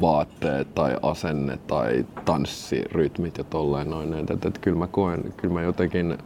[0.00, 4.14] vaatteet tai asenne tai tanssirytmit ja tolleen noin.
[4.14, 6.18] Että, että, että kyllä mä koen, kyllä mä jotenkin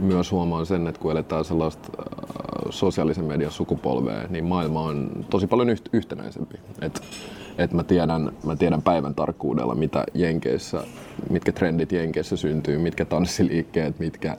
[0.00, 5.46] myös huomaan sen, että kun eletään sellaista äh, sosiaalisen median sukupolvea, niin maailma on tosi
[5.46, 6.58] paljon yht- yhtenäisempi.
[6.80, 7.02] Et,
[7.58, 10.84] et mä, tiedän, mä tiedän päivän tarkkuudella, mitä Jenkeissä,
[11.30, 14.36] mitkä trendit Jenkeissä syntyy, mitkä tanssiliikkeet, mitkä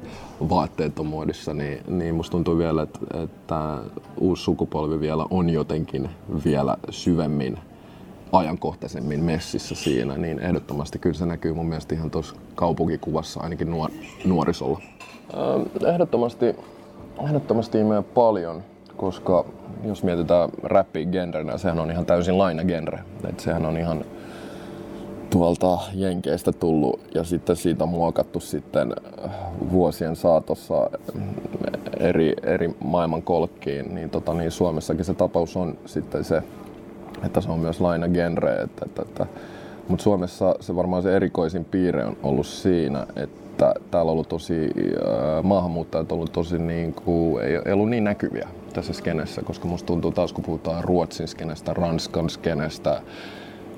[0.49, 3.77] vaatteet on muodissa, niin, niin musta tuntuu vielä, että, että
[4.19, 6.09] uusi sukupolvi vielä on jotenkin
[6.45, 7.57] vielä syvemmin
[8.31, 13.91] ajankohtaisemmin messissä siinä, niin ehdottomasti kyllä se näkyy mun mielestä ihan tuossa kaupunkikuvassa ainakin nuor-
[14.25, 14.81] nuorisolla.
[15.93, 16.45] Ehdottomasti,
[17.23, 18.63] ehdottomasti imee paljon,
[18.97, 19.45] koska
[19.83, 22.99] jos mietitään räppi genrenä, sehän on ihan täysin laina genre.
[23.29, 24.05] Et sehän on ihan
[25.29, 28.93] tuolta Jenkeistä tullut ja sitten siitä on muokattu sitten
[29.25, 29.31] äh,
[29.71, 30.89] vuosien saatossa
[31.99, 36.43] eri, eri maailman kolkkiin, niin, tota, niin Suomessakin se tapaus on sitten se,
[37.25, 38.53] että se on myös laina genre.
[38.53, 39.25] Että, että,
[39.87, 44.53] mutta Suomessa se varmaan se erikoisin piirre on ollut siinä, että täällä on ollut tosi,
[44.57, 49.67] äh, maahanmuuttajat on ollut tosi niin kuin, ei, ei ollut niin näkyviä tässä skenessä, koska
[49.67, 53.01] musta tuntuu taas kun puhutaan Ruotsin skenestä, Ranskan skenestä,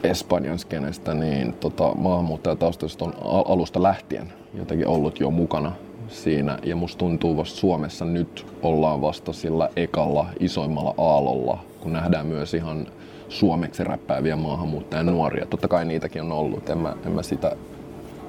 [0.04, 5.72] Espanjan skenestä, niin tota, maahanmuuttajataustaiset on alusta lähtien jotenkin ollut jo mukana
[6.08, 6.60] siinä.
[6.64, 12.54] Ja musta tuntuu vasta Suomessa nyt ollaan vasta sillä ekalla isoimmalla aallolla, kun nähdään myös
[12.54, 12.88] ihan
[13.30, 15.46] suomeksi räppääviä maahanmuuttajan nuoria.
[15.46, 17.56] Totta kai niitäkin on ollut, en mä, en mä sitä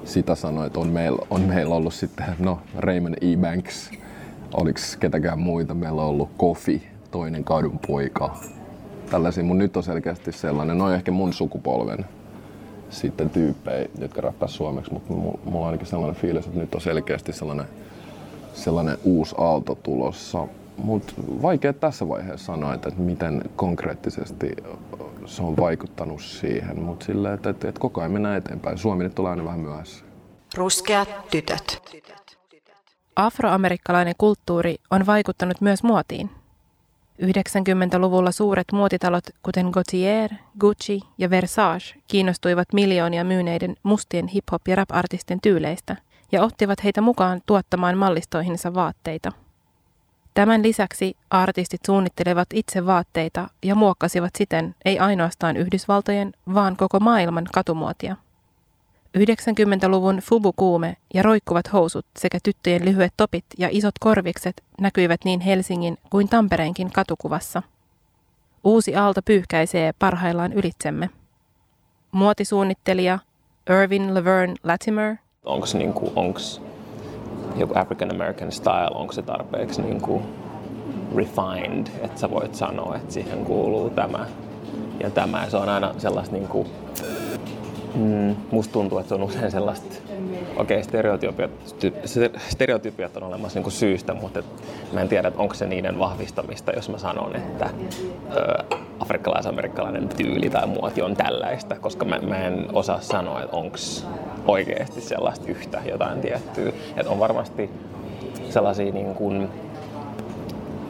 [0.08, 3.36] sitä sanoi, että on meillä, on meillä ollut sitten, no Raymond E.
[3.36, 3.90] Banks,
[4.54, 8.36] oliko ketäkään muita, meillä on ollut Kofi, toinen kadun poika.
[9.10, 12.06] Tällaisia, mun nyt on selkeästi sellainen, no ehkä mun sukupolven
[12.90, 17.32] sitten tyyppejä, jotka räppää suomeksi, mutta mulla on ainakin sellainen fiilis, että nyt on selkeästi
[17.32, 17.66] sellainen,
[18.54, 20.46] sellainen uusi aalto tulossa.
[20.76, 24.56] Mutta vaikea tässä vaiheessa sanoa, että miten konkreettisesti
[25.28, 28.78] se on vaikuttanut siihen, mutta silleen, että, että, että koko ajan mennään eteenpäin.
[28.78, 30.04] Suomi nyt tulee aina vähän myöhässä.
[30.54, 31.92] Ruskeat tytöt.
[33.16, 36.30] Afroamerikkalainen kulttuuri on vaikuttanut myös muotiin.
[37.22, 45.40] 90-luvulla suuret muotitalot, kuten Gautier, Gucci ja Versace, kiinnostuivat miljoonia myyneiden mustien hip-hop- ja rap-artisten
[45.40, 45.96] tyyleistä
[46.32, 49.32] ja ottivat heitä mukaan tuottamaan mallistoihinsa vaatteita–
[50.38, 57.46] Tämän lisäksi artistit suunnittelevat itse vaatteita ja muokkasivat siten ei ainoastaan Yhdysvaltojen, vaan koko maailman
[57.52, 58.16] katumuotia.
[59.18, 65.98] 90-luvun fubu-kuume ja roikkuvat housut sekä tyttöjen lyhyet topit ja isot korvikset näkyivät niin Helsingin
[66.10, 67.62] kuin Tampereenkin katukuvassa.
[68.64, 71.10] Uusi aalto pyyhkäisee parhaillaan ylitsemme.
[72.12, 73.18] Muotisuunnittelija
[73.82, 75.16] Irvin Laverne Latimer.
[75.44, 76.60] Onko niinku, onks
[77.56, 80.22] joku African American style, onko se tarpeeksi niin kuin
[81.16, 84.26] refined, että sä voit sanoa, että siihen kuuluu tämä
[85.00, 85.44] ja tämä.
[85.44, 86.66] Ja se on aina sellaista niin kuin
[87.94, 89.96] mm, musta tuntuu, että se on usein sellaista,
[90.56, 91.50] okei okay, stereotypiat,
[92.48, 94.46] stereotypiat on olemassa niin syystä, mutta et
[94.92, 97.70] mä en tiedä, onko se niiden vahvistamista, jos mä sanon, että
[98.36, 103.76] ö, afrikkalais-amerikkalainen tyyli tai muoti on tällaista, koska mä, mä en osaa sanoa, että onko
[104.46, 106.72] oikeasti sellaista yhtä jotain tiettyä.
[106.96, 107.70] Että on varmasti
[108.50, 109.48] sellaisia niin kuin,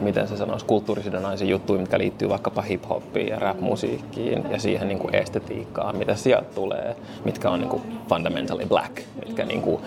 [0.01, 5.15] miten se sanoisi, kulttuurisidonnaisia juttuja, mitkä liittyy vaikkapa hip-hoppiin ja rap-musiikkiin ja siihen niin kuin
[5.15, 9.81] estetiikkaan, mitä sieltä tulee, mitkä on niin kuin fundamentally black, mitkä niin kuin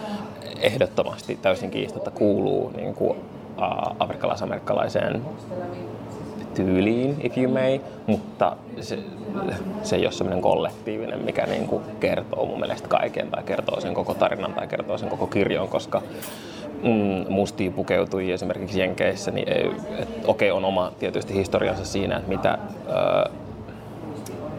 [0.61, 3.19] ehdottomasti täysin kiistatta kuuluu niin kuin,
[3.99, 5.23] afrikkalais-amerikkalaiseen
[6.55, 8.99] tyyliin, if you may, mutta se,
[9.83, 13.95] se ei ole semmoinen kollektiivinen, mikä niin kuin kertoo mun mielestä kaiken tai kertoo sen
[13.95, 16.03] koko tarinan tai kertoo sen koko kirjon, koska
[16.83, 19.49] mm, mustiin pukeutui esimerkiksi Jenkeissä, niin
[20.27, 23.31] okei okay, on oma tietysti historiansa siinä, että mitä, ö,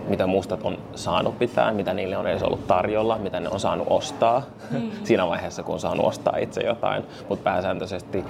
[0.08, 3.88] mitä mustat on saanut pitää, mitä niille on edes ollut tarjolla, mitä ne on saanut
[3.90, 4.92] ostaa mm.
[5.04, 7.04] siinä vaiheessa, kun on saanut ostaa itse jotain.
[7.30, 8.24] Mutta pääsääntöisesti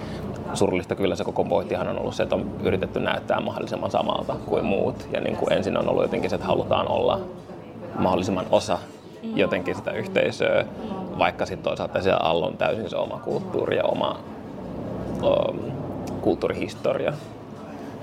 [0.54, 4.66] surullista kyllä se koko pointtihan on ollut se, että on yritetty näyttää mahdollisimman samalta kuin
[4.66, 5.08] muut.
[5.12, 7.20] Ja niin kuin ensin on ollut jotenkin se, että halutaan olla
[8.00, 8.80] mahdollisimman osa
[9.36, 10.66] jotenkin sitä yhteisöä,
[11.18, 14.20] vaikka sitten toisaalta siellä alla on täysin se oma kulttuuri ja oma
[15.24, 15.60] um,
[16.22, 17.14] kulttuurihistoria,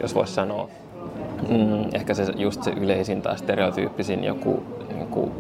[0.03, 0.69] jos voisi sanoa.
[1.49, 4.63] Mm, ehkä se just se yleisin tai stereotyyppisin joku
[4.95, 5.33] niin kuin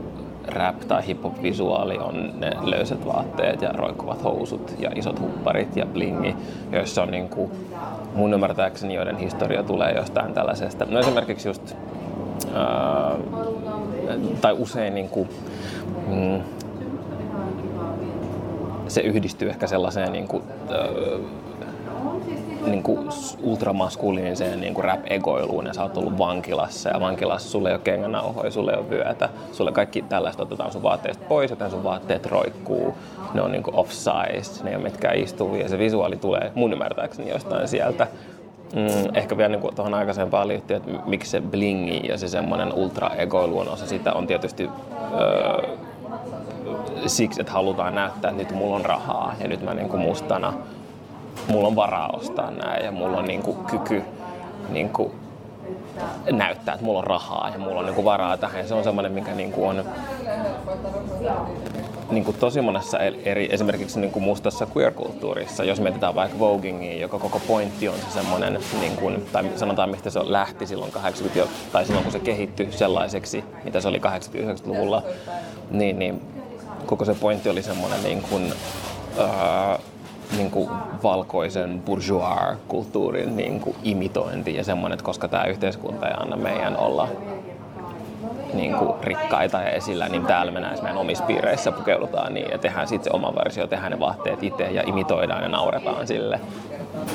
[0.47, 6.37] rap- tai hip-hop-visuaali on ne löysät vaatteet ja roikkuvat housut ja isot hupparit ja blingi,
[6.73, 7.51] joissa on niin kuin,
[8.15, 10.85] mun ymmärtääkseni, joiden historia tulee jostain tällaisesta.
[10.85, 11.75] No esimerkiksi just,
[12.55, 13.17] ää,
[14.41, 15.29] tai usein niin kuin,
[16.07, 16.41] mm,
[18.89, 21.21] se yhdistyy ehkä sellaiseen niin kuin, äh,
[22.67, 23.09] niin kuin
[23.43, 28.51] ultramaskuliiniseen niin kuin rap-egoiluun ja sä oot ollut vankilassa ja vankilassa sulle ei ole kengänauhoja,
[28.51, 32.95] sulle ei ole vyötä, sulle kaikki tällaista otetaan sun vaatteista pois, joten sun vaatteet roikkuu,
[33.35, 36.73] ne on niin kuin off-size, ne ei ole mitkään istuvia ja se visuaali tulee mun
[36.73, 38.07] ymmärtääkseni jostain sieltä.
[38.75, 43.59] Mm, ehkä vielä niin tuohon aikaisempaan liittyy, että miksi se blingi ja se semmoinen ultra-egoilu
[43.59, 44.71] on osa sitä on tietysti
[45.21, 45.77] öö,
[47.07, 50.53] siksi, että halutaan näyttää, että nyt mulla on rahaa ja nyt mä niin kuin mustana,
[51.49, 54.03] mulla on varaa ostaa näin ja mulla on niin kuin kyky
[54.69, 55.13] niin kuin
[56.33, 58.69] näyttää, että mulla on rahaa ja mulla on niin kuin varaa tähän.
[58.69, 59.85] Se on semmoinen, mikä niin kuin on
[62.11, 67.19] niin kuin tosi monessa eri, esimerkiksi niin kuin mustassa queer-kulttuurissa, jos mietitään vaikka Voguingia, joka
[67.19, 71.85] koko pointti on se semmoinen, niin kuin, tai sanotaan mistä se lähti silloin 80 tai
[71.85, 75.03] silloin kun se kehittyi sellaiseksi, mitä se oli 80-90-luvulla,
[75.71, 76.23] niin, niin
[76.87, 78.53] koko se pointti oli semmoinen niin kuin,
[80.37, 80.71] niin kuin
[81.03, 87.09] valkoisen bourgeois-kulttuurin niin kuin imitointi ja semmoinen, että koska tämä yhteiskunta ei anna meidän olla
[88.55, 92.59] niin kuin rikkaita ja esillä, niin täällä me näissä meidän omissa piireissä pukeudutaan niin ja
[92.59, 96.41] tehdään sitten se oma versio, tehdään ne vaatteet itse ja imitoidaan ja nauretaan sille.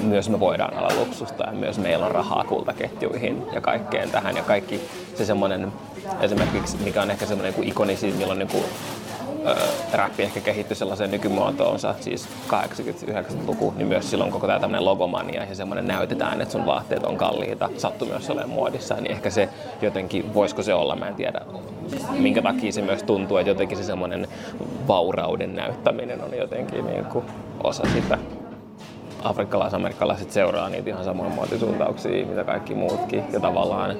[0.01, 4.43] Myös me voidaan olla luksusta ja myös meillä on rahaa kultaketjuihin ja kaikkeen tähän ja
[4.43, 4.81] kaikki
[5.15, 5.71] se semmoinen
[6.21, 8.63] esimerkiksi, mikä on ehkä semmoinen ikonisin, milloin niin kuin
[9.93, 15.55] räppi ehkä kehittyi sellaiseen nykymuotoonsa, siis 80-90-luku, niin myös silloin koko tämä tämmöinen logomania ja
[15.55, 19.49] semmoinen näytetään, että sun vaatteet on kalliita, sattuu myös olemaan muodissa, niin ehkä se
[19.81, 21.41] jotenkin, voisiko se olla, mä en tiedä,
[22.19, 24.27] minkä takia se myös tuntuu, että jotenkin se semmoinen
[24.87, 27.25] vaurauden näyttäminen on jotenkin niin kuin
[27.63, 28.17] osa sitä
[29.23, 33.23] afrikkalais-amerikkalaiset seuraa niitä ihan samoja muotisuuntauksia, mitä kaikki muutkin.
[33.33, 33.95] Ja tavallaan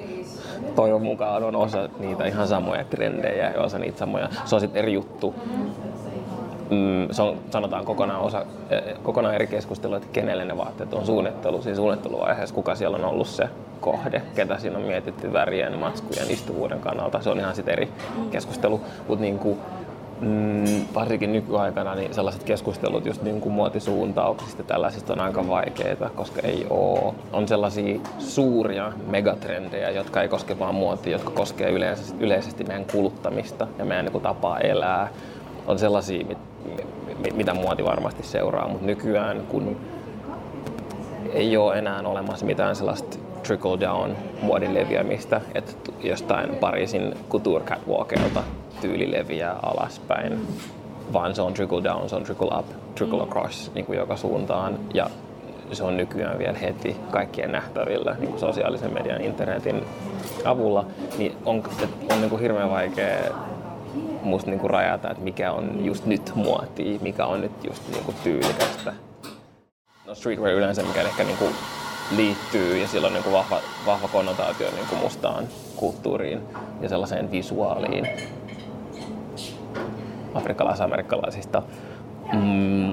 [0.75, 4.29] toivon mukaan on osa niitä ihan samoja trendejä ja osa niitä samoja.
[4.45, 5.35] Se on sitten eri juttu.
[6.69, 11.05] Mm, se on, sanotaan kokonaan, osa, eh, kokonaan eri keskustelua, että kenelle ne vaatteet on
[11.05, 11.61] suunnittelu.
[11.61, 16.79] Siinä suunnitteluvaiheessa kuka siellä on ollut se kohde, ketä siinä on mietitty värien, matskujen, istuvuuden
[16.79, 17.21] kannalta.
[17.21, 17.89] Se on ihan sitten eri
[18.31, 18.81] keskustelu.
[19.07, 19.59] Mutta niin kuin,
[20.25, 26.41] mm, varsinkin nykyaikana niin sellaiset keskustelut just niin kuin muotisuuntauksista tällaisista on aika vaikeita, koska
[26.41, 27.13] ei ole.
[27.33, 33.67] On sellaisia suuria megatrendejä, jotka ei koske vain muotia, jotka koskee yleisesti, yleisesti meidän kuluttamista
[33.77, 35.07] ja meidän niin tapaa elää.
[35.67, 36.37] On sellaisia, mit,
[37.35, 39.77] mitä muoti varmasti seuraa, mutta nykyään kun
[41.33, 45.73] ei ole enää olemassa mitään sellaista trickle down muodin leviämistä, että
[46.03, 48.43] jostain Pariisin couture catwalkelta
[48.85, 50.47] tyyli leviää alaspäin,
[51.13, 52.65] vaan se on trickle down, se on trickle up,
[52.95, 53.29] trickle mm.
[53.29, 54.79] across niin kuin joka suuntaan.
[54.93, 55.09] Ja
[55.71, 59.83] se on nykyään vielä heti kaikkien nähtävillä niin kuin sosiaalisen median, internetin
[60.45, 60.85] avulla,
[61.17, 61.63] niin on,
[62.11, 63.17] on niin kuin hirveän vaikea
[64.21, 68.03] musta niin kuin rajata, että mikä on just nyt muotia, mikä on nyt just niin
[68.03, 68.93] kuin tyylikästä.
[70.07, 71.55] No streetwear yleensä, mikä ehkä niin kuin
[72.15, 76.41] liittyy ja sillä on niin kuin vahva, vahva konnotaatio niin kuin mustaan kulttuuriin
[76.81, 78.07] ja sellaiseen visuaaliin,
[80.35, 81.61] afrikkalais-amerikkalaisista.
[82.33, 82.89] Mm,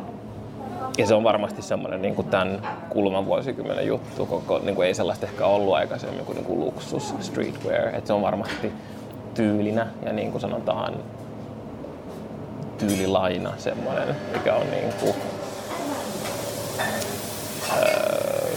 [0.99, 4.26] ja se on varmasti semmoinen niin kuin tämän kuluvan vuosikymmenen juttu.
[4.26, 7.95] Koko, niin kuin ei sellaista ehkä ollut aikaisemmin kuin, niin kuin luksus, streetwear.
[7.95, 8.72] Et se on varmasti
[9.34, 10.95] tyylinä ja niin kuin sanotaan
[12.78, 15.14] tyylilaina semmoinen, mikä on niin kuin,
[17.76, 18.53] öö,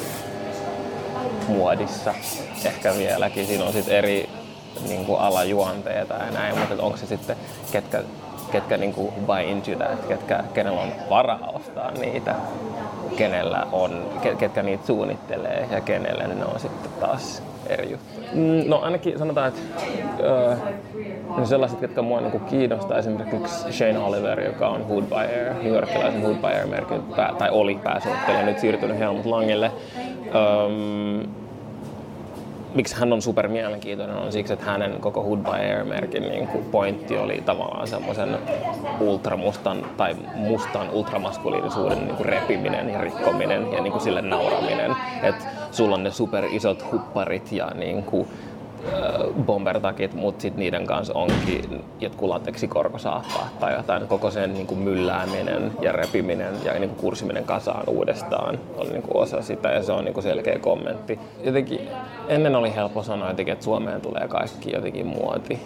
[1.48, 2.14] muodissa
[2.66, 3.48] ehkä vieläkin.
[3.48, 4.30] Siinä on sitten eri
[4.88, 7.38] niin kuin alajuonteita ja näin, mutta onko se sitten,
[7.72, 8.04] ketkä,
[8.52, 12.36] ketkä niin kuin buy into that, ketkä, kenellä on varaa ostaa niitä,
[13.18, 14.06] kenellä on,
[14.38, 18.20] ketkä niitä suunnittelee ja kenelle ne on sitten taas eri juttu.
[18.34, 19.62] Mm, no ainakin sanotaan, että
[20.20, 20.56] öö,
[21.46, 26.44] sellaiset, jotka mua niin kiinnostaa, esimerkiksi Shane Oliver, joka on Hood Air, New Yorkilaisen Hood
[26.44, 27.02] Air merkin,
[27.38, 29.72] tai oli pääsuunnittelija, nyt siirtynyt Helmut Langelle.
[30.36, 31.45] Öö,
[32.76, 37.18] miksi hän on super mielenkiintoinen on siksi, että hänen koko Hood by Air-merkin niin pointti
[37.18, 38.38] oli tavallaan semmoisen
[39.00, 44.96] ultramustan tai mustan ultramaskuliinisuuden niin kuin repiminen ja rikkominen ja niin kuin sille nauraminen.
[45.24, 48.28] Että sulla on ne super isot hupparit ja niin kuin,
[49.46, 54.08] bombertakit, mutta sitten niiden kanssa onkin jotkut lateksikorkosaappaat tai jotain.
[54.08, 59.02] Koko sen niin kuin myllääminen ja repiminen ja niin kuin kursiminen kasaan uudestaan on niin
[59.02, 61.20] kuin osa sitä ja se on niin kuin selkeä kommentti.
[61.44, 61.80] Jotenkin
[62.28, 65.60] ennen oli helppo sanoa jotenkin, että Suomeen tulee kaikki jotenkin muoti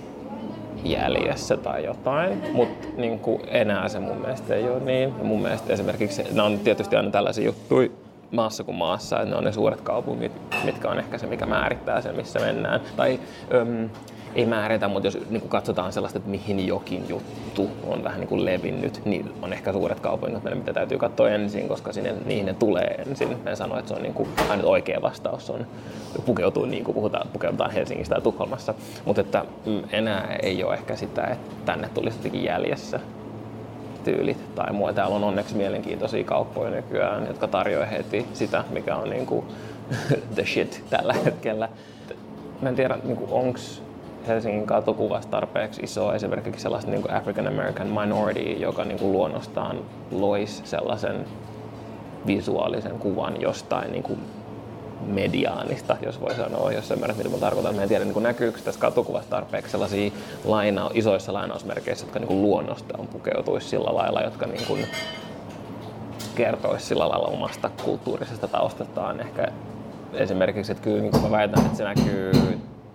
[0.83, 5.13] jäljessä tai jotain, mutta niin enää se mun mielestä ei ole niin.
[5.23, 7.89] Mun mielestä esimerkiksi, nämä on tietysti aina tällaisia juttuja,
[8.31, 10.31] maassa kuin maassa, että ne on ne suuret kaupungit,
[10.63, 12.81] mitkä on ehkä se, mikä määrittää sen, missä mennään.
[12.95, 13.19] Tai
[13.53, 13.89] öm,
[14.35, 18.27] ei määritä, mutta jos niin kuin katsotaan sellaista, että mihin jokin juttu on vähän niin
[18.27, 22.53] kuin levinnyt, niin on ehkä suuret kaupungit, mitä täytyy katsoa ensin, koska sinne, niihin ne
[22.53, 23.37] tulee ensin.
[23.45, 25.67] En sano, että se on niin kuin, aina oikea vastaus on
[26.25, 28.73] pukeutuu niin kuin puhutaan, pukeudutaan Helsingistä tai Tukholmassa.
[29.05, 32.99] Mutta että mm, enää ei ole ehkä sitä, että tänne tulisi jotenkin jäljessä
[34.03, 34.93] tyylit tai muuta.
[34.93, 39.45] Täällä on onneksi mielenkiintoisia kauppoja nykyään, jotka tarjoavat heti sitä, mikä on niin kuin
[40.35, 41.69] the shit tällä hetkellä.
[42.61, 43.59] Mä en tiedä, niin onko
[44.27, 49.79] Helsingin katukuvassa tarpeeksi iso esimerkiksi sellaista niin African American minority, joka niin kuin luonnostaan
[50.11, 51.25] loisi sellaisen
[52.27, 54.19] visuaalisen kuvan jostain niin kuin
[55.05, 57.75] mediaanista, jos voi sanoa, jos ymmärrät, mitä mä tarkoitan.
[57.75, 60.11] Mä en tiedä, niin näkyykö tässä katukuvassa tarpeeksi sellaisia
[60.45, 64.87] laina, isoissa lainausmerkeissä, jotka niin luonnostaan pukeutuisi sillä lailla, jotka niin kuin
[66.35, 69.19] kertoisi sillä lailla omasta kulttuurisesta taustastaan.
[69.19, 69.47] Ehkä
[70.13, 72.31] esimerkiksi, että kyllä niin mä väitän, että se näkyy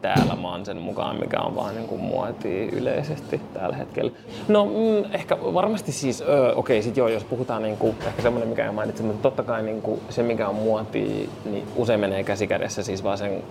[0.04, 4.12] täällä maan sen mukaan, mikä on vaan niin kuin muotia yleisesti tällä hetkellä.
[4.48, 8.22] No mm, ehkä varmasti siis, öö, okei, okay, sit joo, jos puhutaan niin kuin, ehkä
[8.22, 12.00] semmoinen, mikä en mainitse, mutta totta kai niin kuin, se, mikä on muotia, niin usein
[12.00, 13.42] menee käsikädessä siis vaan sen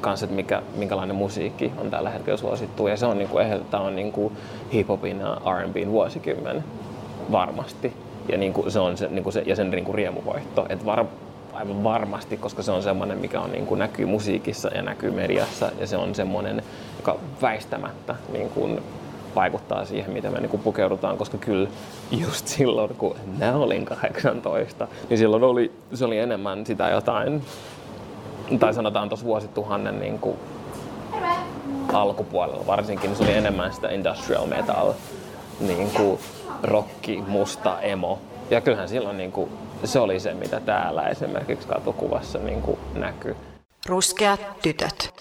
[0.00, 2.86] kanssa, että mikä, minkälainen musiikki on tällä hetkellä suosittu.
[2.86, 4.36] Ja se on, niin kuin, tämä on niin kuin
[4.72, 6.64] hip-hopin ja R&Bn vuosikymmen
[7.32, 7.92] varmasti.
[8.32, 10.66] Ja niin kuin, se on se, niin kuin se, ja sen niin kuin riemuvoitto.
[10.68, 11.04] Että var,
[11.58, 15.72] aivan varmasti, koska se on semmoinen, mikä on, niin kuin, näkyy musiikissa ja näkyy mediassa
[15.78, 16.62] ja se on semmoinen,
[16.96, 18.82] joka väistämättä niin kuin,
[19.34, 21.68] vaikuttaa siihen, miten me niin kuin, pukeudutaan, koska kyllä
[22.10, 27.42] just silloin, kun mä olin 18, niin silloin oli, se oli enemmän sitä jotain,
[28.60, 30.36] tai sanotaan tuossa vuosituhannen niin kuin,
[31.92, 34.92] alkupuolella varsinkin, niin se oli enemmän sitä industrial metal,
[35.60, 36.18] niin kuin,
[36.62, 38.18] rocki, musta, emo.
[38.50, 39.50] Ja kyllähän silloin niin kuin,
[39.84, 43.36] se oli se, mitä täällä esimerkiksi katukuvassa niin kuin näkyy.
[43.86, 45.14] Ruskeat tytöt.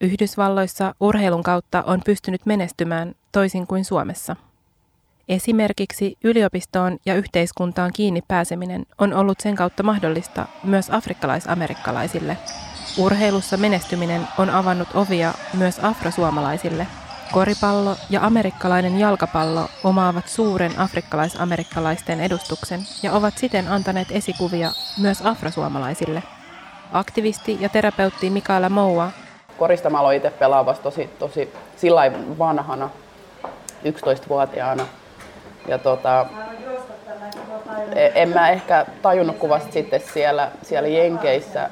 [0.00, 4.36] Yhdysvalloissa urheilun kautta on pystynyt menestymään toisin kuin Suomessa.
[5.28, 12.36] Esimerkiksi yliopistoon ja yhteiskuntaan kiinni pääseminen on ollut sen kautta mahdollista myös afrikkalaisamerikkalaisille.
[12.98, 16.86] Urheilussa menestyminen on avannut ovia myös afrosuomalaisille–
[17.32, 26.22] Koripallo ja amerikkalainen jalkapallo omaavat suuren afrikkalais-amerikkalaisten edustuksen ja ovat siten antaneet esikuvia myös afrosuomalaisille.
[26.92, 29.10] Aktivisti ja terapeutti Mikaela Moua.
[29.58, 32.90] Korista mä aloin itse pelaavassa tosi, tosi sillä vanhana,
[33.84, 34.86] 11-vuotiaana.
[35.68, 36.26] Ja tota,
[37.94, 41.70] e- en mä ehkä tajunnut kuvasta sitten siellä, siellä Jenkeissä,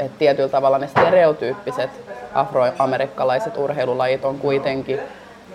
[0.00, 1.90] että tietyllä tavalla ne stereotyyppiset
[2.34, 5.00] afroamerikkalaiset urheilulajit on kuitenkin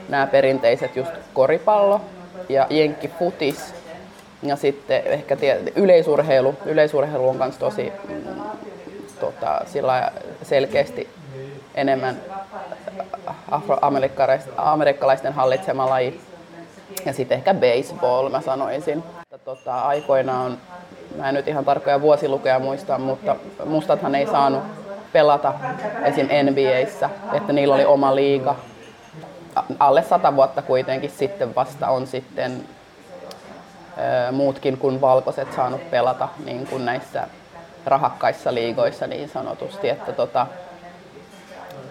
[0.09, 2.01] nämä perinteiset just koripallo
[2.49, 3.73] ja jenkkifutis.
[4.43, 6.55] Ja sitten ehkä tie, yleisurheilu.
[6.65, 8.41] Yleisurheilu on myös tosi mm,
[9.19, 10.11] tota, sillä
[10.43, 11.09] selkeästi
[11.75, 12.15] enemmän
[13.51, 16.21] afroamerikkalaisten hallitsema laji.
[17.05, 19.03] Ja sitten ehkä baseball, mä sanoisin.
[19.45, 20.57] Tota, aikoinaan,
[21.17, 23.35] mä en nyt ihan tarkkoja vuosilukeja muista, mutta
[23.65, 24.63] mustathan ei saanut
[25.13, 25.53] pelata
[26.03, 26.27] esim.
[26.51, 28.55] NBAissä, että niillä oli oma liiga.
[29.79, 32.63] alle sata vuotta kuitenkin sitten vasta on sitten
[34.31, 37.27] muutkin kuin valkoiset saanut pelata niin kuin näissä
[37.85, 39.89] rahakkaissa liigoissa niin sanotusti.
[39.89, 40.47] Että tota,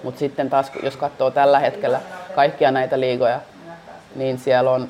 [0.02, 2.00] mutta sitten taas, jos katsoo tällä hetkellä
[2.34, 3.40] kaikkia näitä liigoja,
[4.16, 4.88] niin siellä on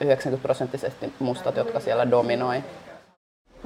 [0.00, 2.64] 90 prosenttisesti mustat, jotka siellä dominoi.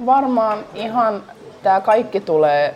[0.05, 1.23] Varmaan ihan
[1.63, 2.75] tämä kaikki tulee,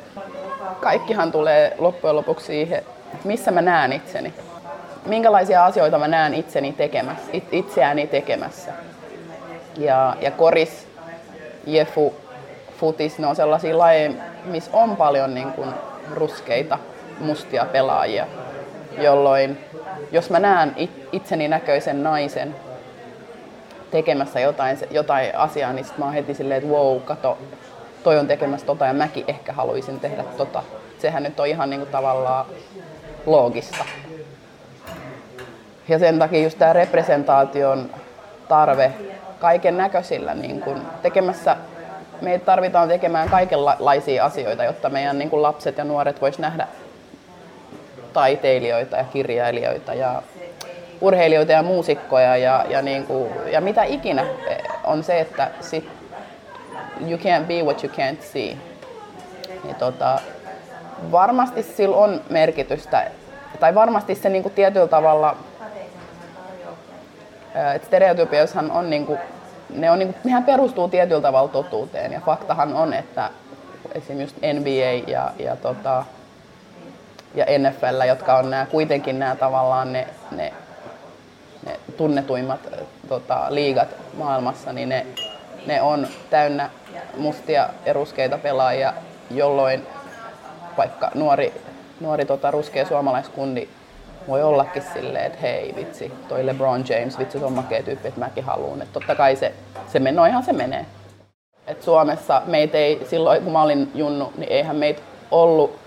[0.79, 2.83] kaikkihan tulee loppujen lopuksi siihen,
[3.23, 4.33] missä mä näen itseni.
[5.05, 8.71] Minkälaisia asioita mä näen itseni tekemässä, it, itseäni tekemässä.
[9.77, 10.87] Ja, ja koris,
[11.67, 12.13] jefu,
[12.79, 14.11] futis, ne on sellaisia lajeja,
[14.45, 15.69] missä on paljon niin kuin
[16.13, 16.77] ruskeita,
[17.19, 18.27] mustia pelaajia,
[18.97, 19.57] jolloin
[20.11, 20.75] jos mä näen
[21.11, 22.55] itseni näköisen naisen
[23.91, 27.37] tekemässä jotain, jotain asiaa, niin sit mä oon heti silleen, että wow, kato,
[28.03, 30.63] toi on tekemässä tota ja mäkin ehkä haluaisin tehdä tota.
[30.99, 32.45] Sehän nyt on ihan niin kuin tavallaan
[33.25, 33.85] loogista.
[35.87, 37.89] Ja sen takia just tämä representaation
[38.47, 38.93] tarve
[39.39, 41.57] kaiken näköisillä niin kuin tekemässä
[42.21, 46.67] meitä tarvitaan tekemään kaikenlaisia asioita, jotta meidän niin kuin lapset ja nuoret vois nähdä
[48.13, 50.21] taiteilijoita ja kirjailijoita ja
[51.01, 54.25] urheilijoita ja muusikkoja ja, ja, niin kuin, ja mitä ikinä
[54.83, 55.89] on se, että sit
[57.07, 58.57] you can't be what you can't see.
[59.63, 60.19] Niin tota,
[61.11, 63.11] varmasti sillä on merkitystä,
[63.59, 65.35] tai varmasti se niin kuin tietyllä tavalla,
[67.75, 69.19] että stereotypioshan on niin kuin,
[69.69, 73.29] ne on niin kuin, nehän perustuu tietyllä tavalla totuuteen ja faktahan on, että
[73.95, 76.05] esimerkiksi NBA ja, ja, tota,
[77.35, 80.53] ja NFL, jotka on nämä, kuitenkin nämä tavallaan ne, ne,
[81.65, 82.59] ne tunnetuimmat
[83.09, 85.05] tota, liigat maailmassa, niin ne,
[85.65, 86.69] ne on täynnä
[87.17, 88.93] mustia ja ruskeita pelaajia,
[89.31, 89.87] jolloin
[90.77, 91.53] vaikka nuori,
[91.99, 93.67] nuori tota, ruskea suomalaiskundi
[94.27, 98.19] voi ollakin silleen, että hei vitsi, toi LeBron James, vitsi se on makea tyyppi, että
[98.19, 98.81] mäkin haluan.
[98.81, 99.53] Että totta kai se,
[99.87, 100.85] se menee, ihan se menee.
[101.67, 105.01] Et Suomessa meitä ei, silloin kun mä olin junnu, niin eihän meitä
[105.31, 105.79] ollut,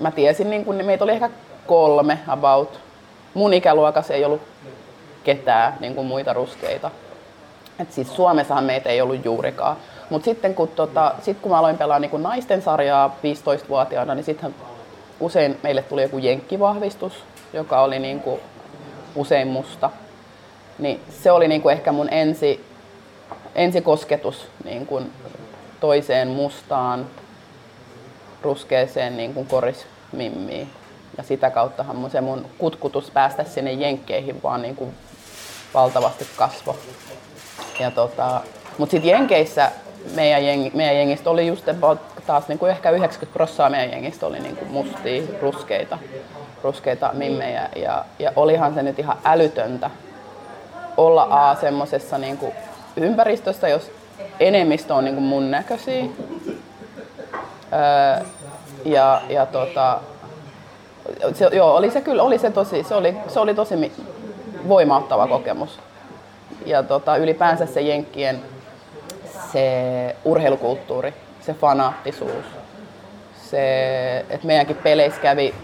[0.00, 1.30] mä tiesin, niin kun, meitä oli ehkä
[1.66, 2.85] kolme about.
[3.36, 4.42] Mun ikäluokassa ei ollut
[5.24, 6.90] ketään niin kuin muita ruskeita.
[7.78, 9.76] Et siis Suomessahan meitä ei ollut juurikaan.
[10.10, 14.54] Mutta sitten kun, tota, sit kun mä aloin pelaa niin naisten sarjaa 15-vuotiaana, niin sitten
[15.20, 17.12] usein meille tuli joku jenkkivahvistus,
[17.52, 18.40] joka oli niin kuin
[19.14, 19.90] usein musta.
[20.78, 22.64] Niin se oli niin kuin ehkä mun ensi,
[23.54, 25.12] ensikosketus niin kuin
[25.80, 27.06] toiseen mustaan,
[28.42, 30.68] ruskeeseen niin kuin korismimmiin.
[31.16, 34.94] Ja sitä kauttahan mun, se mun kutkutus päästä sinne jenkkeihin vaan niin kuin
[35.74, 36.76] valtavasti kasvo.
[37.80, 38.40] Ja tota,
[38.78, 39.70] mutta sitten Jenkeissä
[40.14, 41.64] meidän, jengi, meidän jengistä oli just
[42.26, 45.98] taas niin kuin ehkä 90 prosenttia meidän jengistä oli niin kuin mustia, ruskeita,
[46.62, 47.68] ruskeita mimmejä.
[47.76, 49.90] Ja, ja olihan se nyt ihan älytöntä
[50.96, 52.38] olla A semmoisessa niin
[52.96, 53.90] ympäristössä, jos
[54.40, 56.04] enemmistö on niin kuin mun näköisiä.
[57.72, 58.26] Öö,
[58.84, 60.00] ja, ja tota,
[61.34, 63.92] se, joo, oli se kyllä, oli se tosi, se oli, se oli tosi
[64.68, 65.78] voimauttava kokemus.
[66.66, 68.42] Ja tota, ylipäänsä se Jenkkien
[69.52, 72.44] se urheilukulttuuri, se fanaattisuus,
[73.50, 75.54] se, että meidänkin peleissä kävi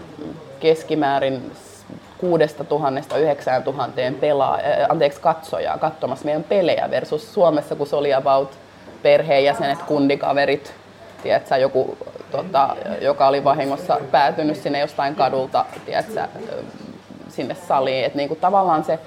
[0.59, 1.51] keskimäärin
[2.17, 8.49] 6000 9000 pelaa, anteeksi, katsojaa katsomassa meidän pelejä versus Suomessa, kun se oli about
[9.03, 10.73] perheenjäsenet, kundikaverit,
[11.23, 11.97] tiedätkö, joku,
[12.33, 16.27] tota, joka oli vahingossa päätynyt sinne jostain kadulta tiedätkö,
[17.29, 18.05] sinne saliin.
[18.05, 18.99] Et niinku, tavallaan se,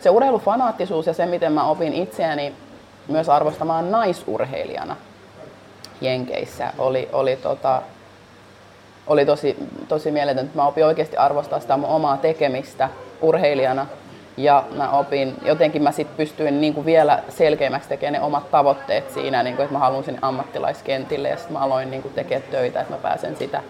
[0.00, 2.52] se urheilufanaattisuus ja se, miten mä opin itseäni
[3.08, 4.96] myös arvostamaan naisurheilijana
[6.00, 7.82] Jenkeissä oli, oli, tota,
[9.06, 9.56] oli tosi,
[9.88, 10.52] tosi mieletöntä.
[10.54, 12.88] Mä opin oikeasti arvostaa sitä mun omaa tekemistä
[13.20, 13.86] urheilijana
[14.36, 19.10] ja mä opin, jotenkin mä sit pystyin niin kuin vielä selkeämmäksi tekemään ne omat tavoitteet
[19.10, 22.50] siinä, niin kuin, että mä haluan sinne ammattilaiskentille ja sitten mä aloin niin kuin tekemään
[22.50, 23.62] töitä, että mä pääsen sitä,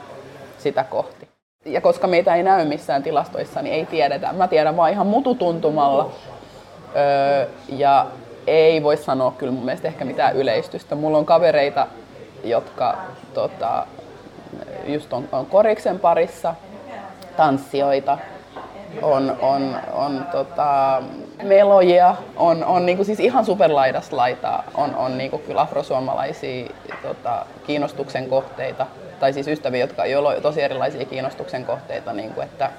[0.59, 1.29] sitä kohti.
[1.65, 4.33] Ja koska meitä ei näy missään tilastoissa, niin ei tiedetä.
[4.33, 6.11] Mä tiedän vaan ihan mututuntumalla.
[6.97, 8.07] Öö, ja
[8.47, 10.95] ei voi sanoa kyllä mun mielestä ehkä mitään yleistystä.
[10.95, 11.87] Mulla on kavereita,
[12.45, 12.99] jotka
[13.35, 13.87] tota,
[14.87, 16.55] just on, on koriksen parissa,
[17.37, 18.19] tanssijoita,
[19.03, 21.03] on, on, on tota,
[21.43, 26.71] melojia, on, on niinku siis ihan superlaidas laitaa, on, on niinku kyllä afrosuomalaisia
[27.03, 28.87] tota, kiinnostuksen kohteita,
[29.21, 32.71] tai siis ystäviä, jotka, joilla on tosi erilaisia kiinnostuksen kohteita, niinku, että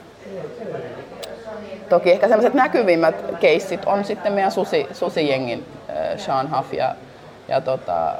[1.90, 6.96] Toki ehkä sellaiset näkyvimmät keissit on sitten meidän susi, susijengin äh, Sean Huff ja,
[7.48, 8.14] ja tota,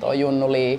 [0.00, 0.78] tuo Junnu Lee,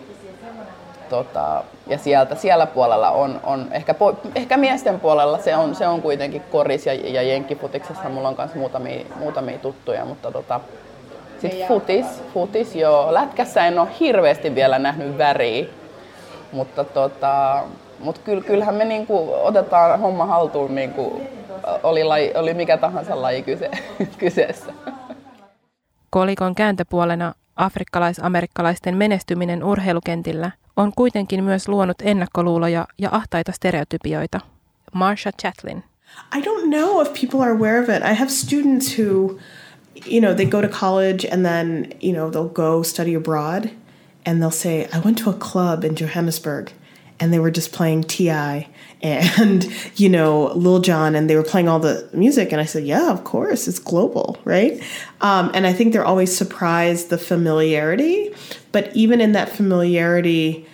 [1.10, 5.88] tota, ja sieltä, siellä puolella on, on ehkä, po, ehkä, miesten puolella se on, se
[5.88, 10.60] on kuitenkin koris ja, ja jenkkifutiksessa mulla on myös muutamia, muutamia tuttuja, mutta tota,
[11.41, 13.14] sitten futis, futis joo.
[13.14, 15.66] Lätkässä en ole hirveästi vielä nähnyt väriä,
[16.51, 17.64] mutta tota,
[17.99, 21.22] mut kyll, kyllähän me niinku otetaan homma haltuun, niinku,
[21.84, 23.70] oli, laji, oli mikä tahansa laji kyse,
[24.18, 24.74] kyseessä.
[26.10, 34.39] Kolikon kääntöpuolena afrikkalais-amerikkalaisten menestyminen urheilukentillä on kuitenkin myös luonut ennakkoluuloja ja ahtaita stereotypioita.
[34.93, 35.84] Marsha Chatlin.
[36.38, 38.03] I don't know if people are aware of it.
[38.03, 39.38] I have students who,
[40.05, 43.69] you know, they go to college and then, you know, they'll go study abroad
[44.25, 46.71] and they'll say, I went to a club in Johannesburg
[47.19, 48.67] and they were just playing T.I.
[49.02, 52.52] and, you know, Lil Jon, and they were playing all the music.
[52.52, 54.82] And I said, yeah, of course, it's global, right?
[55.22, 58.34] Um, and I think they're always surprised the familiarity,
[58.72, 60.66] but even in that familiarity,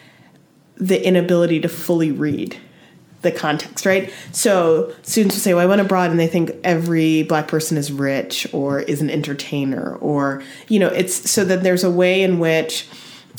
[0.76, 2.58] the inability to fully read
[3.22, 4.12] the context, right?
[4.34, 7.92] So students will say, Well, I went abroad and they think every black person is
[7.92, 12.38] rich or is an entertainer, or, you know, it's so that there's a way in
[12.40, 12.88] which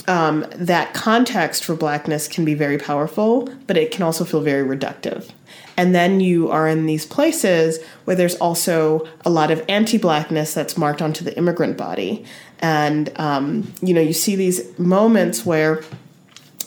[0.07, 4.67] um, that context for blackness can be very powerful, but it can also feel very
[4.67, 5.31] reductive.
[5.77, 10.53] And then you are in these places where there's also a lot of anti blackness
[10.53, 12.23] that's marked onto the immigrant body.
[12.59, 15.83] And, um, you know, you see these moments where,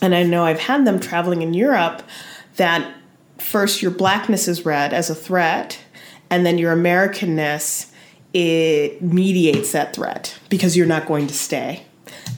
[0.02, 2.02] and I know I've had them traveling in Europe,
[2.56, 2.94] that
[3.38, 5.78] first your blackness is read as a threat,
[6.28, 7.90] and then your Americanness
[8.34, 11.82] it mediates that threat because you're not going to stay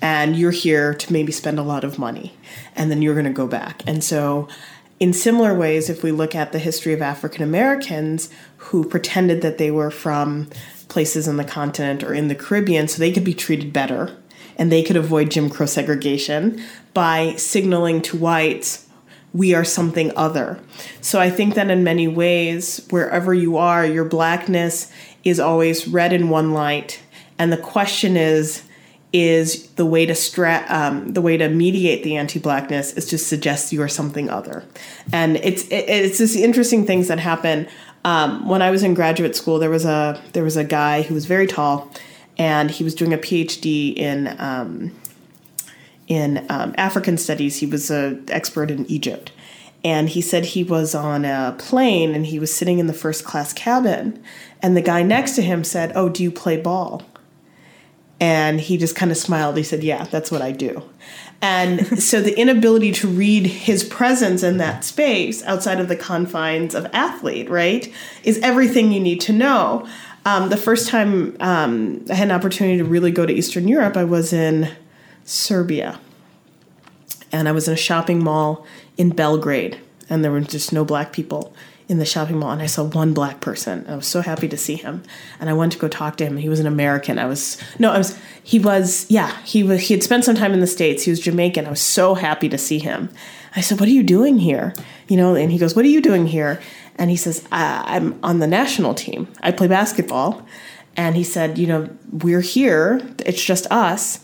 [0.03, 2.35] and you're here to maybe spend a lot of money
[2.77, 3.83] and then you're going to go back.
[3.87, 4.49] And so,
[4.99, 8.29] in similar ways, if we look at the history of African Americans
[8.59, 10.51] who pretended that they were from
[10.89, 14.15] places in the continent or in the Caribbean so they could be treated better
[14.57, 16.63] and they could avoid Jim Crow segregation
[16.93, 18.87] by signaling to whites,
[19.33, 20.61] we are something other.
[21.01, 24.93] So I think that in many ways, wherever you are, your blackness
[25.25, 27.01] is always read in one light.
[27.39, 28.65] And the question is,
[29.13, 33.73] is the way to stra- um, the way to mediate the anti-blackness is to suggest
[33.73, 34.65] you are something other,
[35.13, 37.67] and it's it, it's this interesting things that happen.
[38.05, 41.15] Um, when I was in graduate school, there was a there was a guy who
[41.15, 41.91] was very tall,
[42.39, 44.93] and he was doing a PhD in um,
[46.07, 47.59] in um, African studies.
[47.59, 49.33] He was an expert in Egypt,
[49.83, 53.25] and he said he was on a plane and he was sitting in the first
[53.25, 54.23] class cabin,
[54.63, 57.03] and the guy next to him said, "Oh, do you play ball?"
[58.21, 59.57] And he just kind of smiled.
[59.57, 60.83] He said, Yeah, that's what I do.
[61.43, 66.75] And so the inability to read his presence in that space outside of the confines
[66.75, 67.93] of athlete, right,
[68.23, 69.89] is everything you need to know.
[70.27, 73.97] Um, the first time um, I had an opportunity to really go to Eastern Europe,
[73.97, 74.71] I was in
[75.25, 75.99] Serbia.
[77.33, 78.67] And I was in a shopping mall
[78.99, 79.79] in Belgrade,
[80.11, 81.55] and there were just no black people
[81.91, 83.85] in the shopping mall and I saw one black person.
[83.89, 85.03] I was so happy to see him.
[85.41, 86.37] And I went to go talk to him.
[86.37, 87.19] He was an American.
[87.19, 90.53] I was no, I was he was yeah, he was he had spent some time
[90.53, 91.03] in the States.
[91.03, 91.67] He was Jamaican.
[91.67, 93.11] I was so happy to see him.
[93.57, 94.73] I said, What are you doing here?
[95.09, 96.61] You know, and he goes, What are you doing here?
[96.95, 99.27] And he says, I'm on the national team.
[99.41, 100.47] I play basketball.
[100.97, 103.03] And he said, You know, we're here.
[103.27, 104.21] It's just us.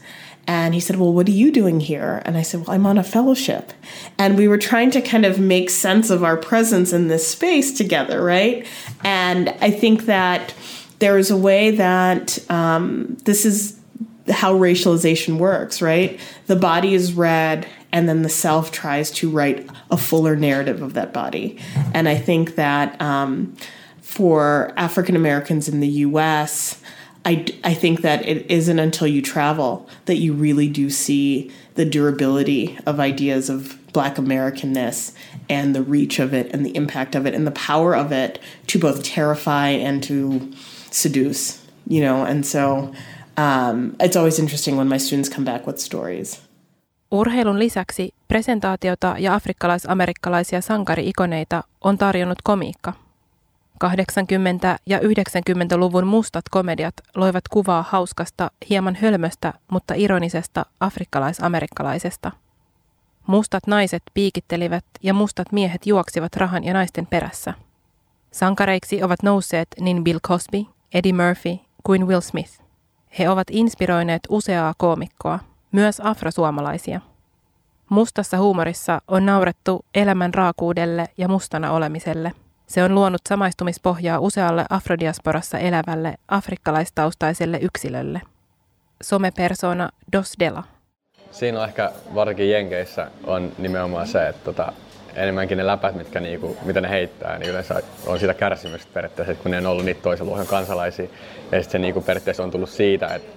[0.46, 2.22] And he said, Well, what are you doing here?
[2.24, 3.72] And I said, Well, I'm on a fellowship.
[4.18, 7.76] And we were trying to kind of make sense of our presence in this space
[7.76, 8.66] together, right?
[9.04, 10.54] And I think that
[10.98, 13.78] there is a way that um, this is
[14.30, 16.18] how racialization works, right?
[16.46, 20.94] The body is read, and then the self tries to write a fuller narrative of
[20.94, 21.58] that body.
[21.94, 23.54] And I think that um,
[24.00, 26.80] for African Americans in the US,
[27.26, 31.84] I, I think that it isn't until you travel that you really do see the
[31.84, 35.12] durability of ideas of Black Americanness
[35.48, 38.38] and the reach of it and the impact of it and the power of it
[38.68, 40.40] to both terrify and to
[40.92, 42.22] seduce, you know.
[42.22, 42.92] And so
[43.36, 46.40] um, it's always interesting when my students come back with stories.
[47.10, 52.92] Urheilun lisäksi presentaatiota ja afrikkalais-amerikkalaisia sankari-ikoneita on tarjonnut komiikka–
[53.84, 53.88] 80-
[54.86, 62.32] ja 90-luvun mustat komediat loivat kuvaa hauskasta, hieman hölmöstä, mutta ironisesta afrikkalais-amerikkalaisesta.
[63.26, 67.54] Mustat naiset piikittelivät ja mustat miehet juoksivat rahan ja naisten perässä.
[68.30, 70.64] Sankareiksi ovat nousseet niin Bill Cosby,
[70.94, 72.60] Eddie Murphy kuin Will Smith.
[73.18, 75.38] He ovat inspiroineet useaa koomikkoa,
[75.72, 77.00] myös afrosuomalaisia.
[77.88, 82.32] Mustassa huumorissa on naurettu elämän raakuudelle ja mustana olemiselle–
[82.66, 88.20] se on luonut samaistumispohjaa usealle afrodiasporassa elävälle afrikkalaistaustaiselle yksilölle.
[89.02, 90.62] Somepersona Dos Dela.
[91.30, 94.72] siinä on ehkä varsinkin Jenkeissä on nimenomaan se, että tota,
[95.14, 99.50] enemmänkin ne läpät, mitkä niinku, mitä ne heittää, niin yleensä on sitä kärsimystä periaatteessa, kun
[99.50, 101.04] ne on ollut niitä toisen luokan kansalaisia.
[101.52, 103.32] Ja sitten se niinku periaatteessa on tullut siitä, että,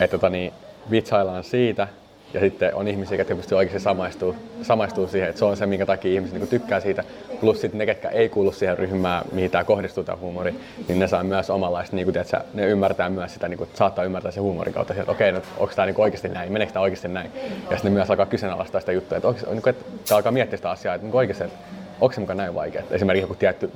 [0.00, 0.52] että tota, niin,
[0.90, 1.88] vitsaillaan siitä,
[2.34, 5.86] ja sitten on ihmisiä, jotka pystyy oikeasti samaistuu, samaistuu siihen, että se on se, minkä
[5.86, 7.04] takia ihmiset niin tykkää siitä.
[7.40, 10.54] Plus sitten ne, ketkä ei kuulu siihen ryhmään, mihin tämä kohdistuu tämä huumori,
[10.88, 14.32] niin ne saa myös omanlaista, niin tiedätkö, ne ymmärtää myös sitä, niin kuin, saattaa ymmärtää
[14.32, 17.30] se huumorin kautta, että okei, no, onko tämä niin oikeasti näin, meneekö tämä oikeasti näin.
[17.70, 20.56] Ja sitten ne myös alkaa kyseenalaistaa sitä juttua, että, onko, niin kuin, että alkaa miettiä
[20.56, 21.58] sitä asiaa, että niin oikeasti, että
[22.00, 22.82] onko se mukaan näin vaikea.
[22.90, 23.70] Esimerkiksi joku tietty,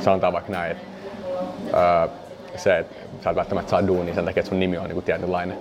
[0.00, 0.84] sanotaan vaikka näin, että
[1.74, 2.08] öö,
[2.56, 5.04] se, että sä et välttämättä saa duunia sen takia, että sun nimi on niin kuin
[5.04, 5.58] tietynlainen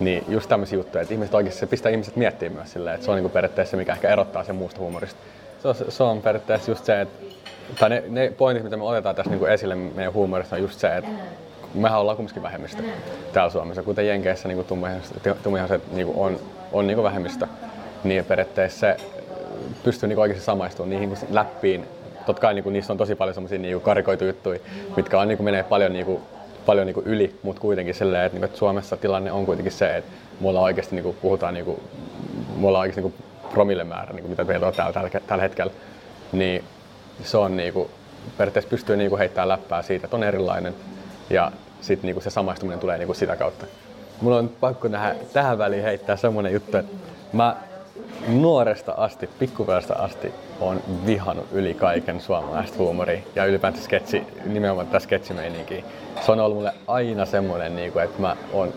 [0.00, 3.10] niin just tämmöisiä juttuja, että ihmiset oikeasti se pistää ihmiset miettimään myös silleen, että se
[3.10, 5.20] on niin periaatteessa se, mikä ehkä erottaa sen muusta huumorista.
[5.62, 7.24] Se on, se on periaatteessa just se, että
[7.80, 10.96] tai ne, ne pointit, mitä me otetaan tässä niin esille meidän huumorista, on just se,
[10.96, 11.10] että
[11.74, 12.82] mehän ollaan kumminkin vähemmistö
[13.32, 14.64] täällä Suomessa, kuten Jenkeissä niin
[15.42, 16.40] tummihaiset niin on,
[16.72, 17.46] on niin vähemmistö,
[18.04, 18.96] niin periaatteessa se
[19.82, 21.86] pystyy niin oikeasti samaistumaan niihin läppiin.
[22.26, 24.58] Totta kai kuin, niissä on tosi paljon semmoisia niin karikoituja juttuja,
[24.96, 26.20] mitkä on, niin kuin, menee paljon niin kuin,
[26.66, 29.72] paljon niin kuin yli, mutta kuitenkin silleen, että, niin kuin, että Suomessa tilanne on kuitenkin
[29.72, 30.10] se, että
[30.40, 31.80] mulla oikeasti niin kuin, puhutaan, niin kuin,
[32.56, 35.72] mulla oikeasti niin kuin, promillemäärä, niin kuin, mitä meillä on täällä, tällä, tällä hetkellä,
[36.32, 36.64] niin
[37.24, 37.88] se on niin kuin,
[38.38, 40.74] periaatteessa pystyy niin kuin, heittämään läppää siitä, että on erilainen
[41.30, 43.66] ja sitten niin kuin, se samaistuminen tulee niin kuin, sitä kautta.
[44.20, 46.92] Mulla on pakko nähdä, tähän väliin heittää semmoinen juttu, että
[47.32, 47.56] mä
[48.28, 54.98] nuoresta asti, pikkupäivästä asti on vihannut yli kaiken suomalaista huumoria ja ylipäätään sketsi, nimenomaan tätä
[54.98, 55.84] sketsimeininkiä.
[56.20, 58.72] Se on ollut mulle aina semmoinen, niin kuin, että mä oon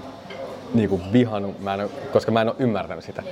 [0.73, 3.23] niin kuin vihannut, mä en, koska mä en ole ymmärtänyt sitä.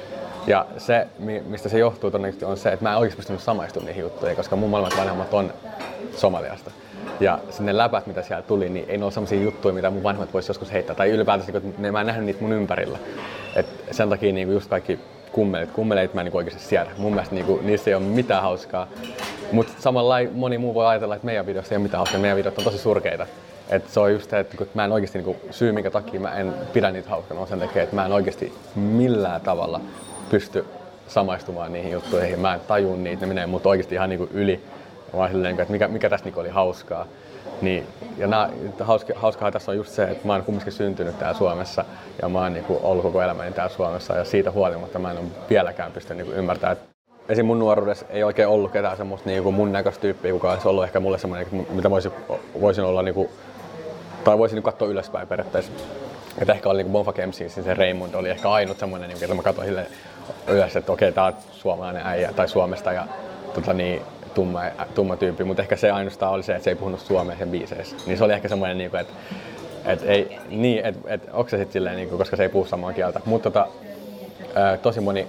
[0.47, 1.07] Ja se,
[1.47, 4.55] mistä se johtuu todennäköisesti, on se, että mä en oikeasti pystynyt samaistumaan niihin juttuihin, koska
[4.55, 5.53] mun molemmat vanhemmat on
[6.15, 6.71] Somaliasta.
[7.19, 10.33] Ja sinne läpät, mitä siellä tuli, niin ei ne ole sellaisia juttuja, mitä mun vanhemmat
[10.33, 10.95] voisi joskus heittää.
[10.95, 12.97] Tai ylipäätään, että ne, mä en nähnyt niitä mun ympärillä.
[13.55, 14.99] Et sen takia niin just kaikki
[15.35, 15.71] kummelit.
[15.71, 16.91] Kummelit mä en niin oikeasti siedä.
[16.97, 18.87] Mun mielestä niin kuin, niissä ei ole mitään hauskaa.
[19.51, 22.19] Mutta samalla moni muu voi ajatella, että meidän videossa ei ole mitään hauskaa.
[22.19, 23.27] Meidän videot on tosi surkeita.
[23.69, 26.31] Et se on just se, että mä en oikeasti niin kuin, syy, minkä takia mä
[26.31, 29.81] en pidä niitä hauskana, on sen takia, että mä en oikeasti millään tavalla
[30.29, 30.65] pysty
[31.07, 32.39] samaistumaan niihin juttuihin.
[32.39, 34.61] Mä en tajun niitä, ne menee mut oikeasti ihan niin kuin yli.
[35.17, 37.05] Mä silleen, että mikä, mikä tässä niin oli hauskaa.
[37.65, 37.87] Niin,
[38.17, 38.49] ja nää,
[38.79, 41.85] hauska, hauskaa tässä on just se, että mä oon kumminkin syntynyt täällä Suomessa
[42.21, 45.17] ja mä oon niin kuin, ollut koko elämäni täällä Suomessa ja siitä huolimatta mä en
[45.17, 46.85] ole vieläkään pystynyt niin ymmärtämään, että
[47.29, 47.45] esim.
[47.45, 50.83] mun nuoruudessa ei oikein ollut ketään semmoista niin kuin mun näköistä tyyppiä, kuka olisi ollut
[50.83, 52.11] ehkä mulle semmoinen, mitä voisin,
[52.61, 53.29] voisin olla niin kuin,
[54.23, 55.71] tai voisin niin katsoa ylöspäin periaatteessa.
[56.37, 59.35] Että ehkä oli niin Bonfa Kemsin, siis se Raymond oli ehkä ainut semmoinen, niin, että
[59.35, 59.69] mä katsoin
[60.47, 63.07] ylös, että okei, okay, tää on suomalainen äijä tai Suomesta ja
[63.53, 64.01] tota, niin,
[64.35, 64.61] tumma,
[64.95, 67.95] tumma tyyppi, mutta ehkä se ainoastaan oli se, että se ei puhunut suomea sen biiseissä.
[68.05, 69.13] Niin se oli ehkä semmoinen, niin että
[69.85, 72.65] et ei, niin, et, et, onko se sitten silleen, niin kuin, koska se ei puhu
[72.65, 73.21] samaa kieltä.
[73.25, 73.67] Mutta tota,
[74.81, 75.27] tosi moni,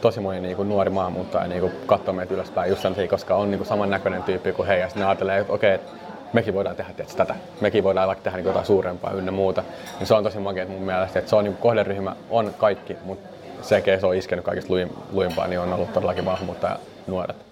[0.00, 3.50] tosi moni niin kuin nuori maahanmuuttaja niin kuin katsoo meitä ylöspäin just sen koska on
[3.50, 4.78] niin kuin samannäköinen tyyppi kuin he.
[4.78, 5.86] Ja sitten ajattelee, että okei, okay,
[6.32, 7.34] mekin voidaan tehdä tietysti, tätä.
[7.60, 9.62] Mekin voidaan vaikka tehdä niin jotain suurempaa ynnä muuta.
[9.98, 13.28] Niin se on tosi makea mun mielestä, että se on niin kohderyhmä on kaikki, mutta
[13.62, 14.74] se, se on iskenyt kaikista
[15.12, 17.51] luimpaa, niin on ollut todellakin maahanmuuttaja nuoret.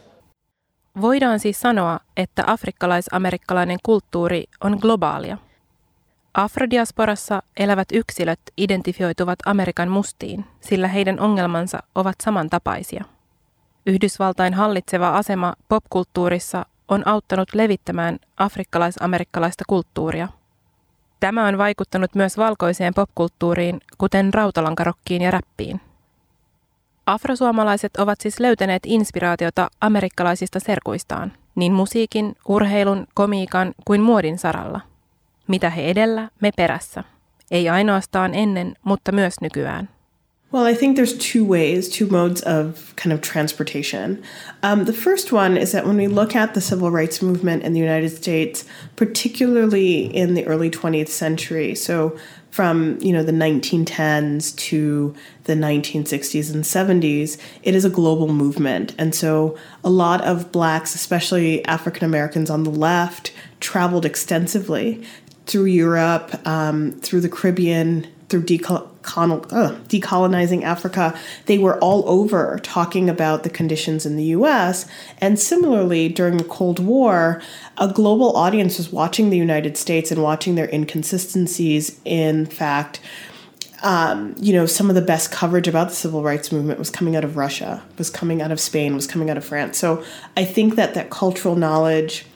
[1.01, 5.39] Voidaan siis sanoa, että afrikkalais-amerikkalainen kulttuuri on globaalia.
[6.35, 13.05] Afrodiasporassa elävät yksilöt identifioituvat Amerikan mustiin, sillä heidän ongelmansa ovat samantapaisia.
[13.87, 20.29] Yhdysvaltain hallitseva asema popkulttuurissa on auttanut levittämään afrikkalais-amerikkalaista kulttuuria.
[21.21, 25.81] Tämä on vaikuttanut myös valkoiseen popkulttuuriin, kuten rautalankarokkiin ja räppiin.
[27.11, 34.81] Afrosuomalaiset ovat siis löytäneet inspiraatiota amerikkalaisista serkuistaan, niin musiikin, urheilun, komiikan kuin muodin saralla.
[35.49, 37.05] Mitä he edellä, me perässä.
[37.51, 39.89] Ei ainoastaan ennen, mutta myös nykyään.
[40.53, 44.19] Well, I think there's two ways, two modes of kind of transportation.
[44.63, 47.73] Um, the first one is that when we look at the civil rights movement in
[47.73, 48.65] the United States,
[48.97, 52.17] particularly in the early 20th century, so
[52.51, 58.95] from you know the 1910s to the 1960s and 70s it is a global movement.
[58.99, 65.05] And so a lot of blacks especially african americans on the left traveled extensively
[65.47, 68.43] through europe um, through the caribbean through
[69.03, 74.87] decol- uh, decolonizing Africa, they were all over talking about the conditions in the US.
[75.19, 77.43] And similarly, during the Cold War,
[77.79, 82.01] a global audience was watching the United States and watching their inconsistencies.
[82.05, 83.01] In fact,
[83.83, 87.17] um, you know, some of the best coverage about the civil rights movement was coming
[87.17, 89.79] out of Russia, was coming out of Spain, was coming out of France.
[89.79, 90.05] So
[90.37, 92.27] I think that that cultural knowledge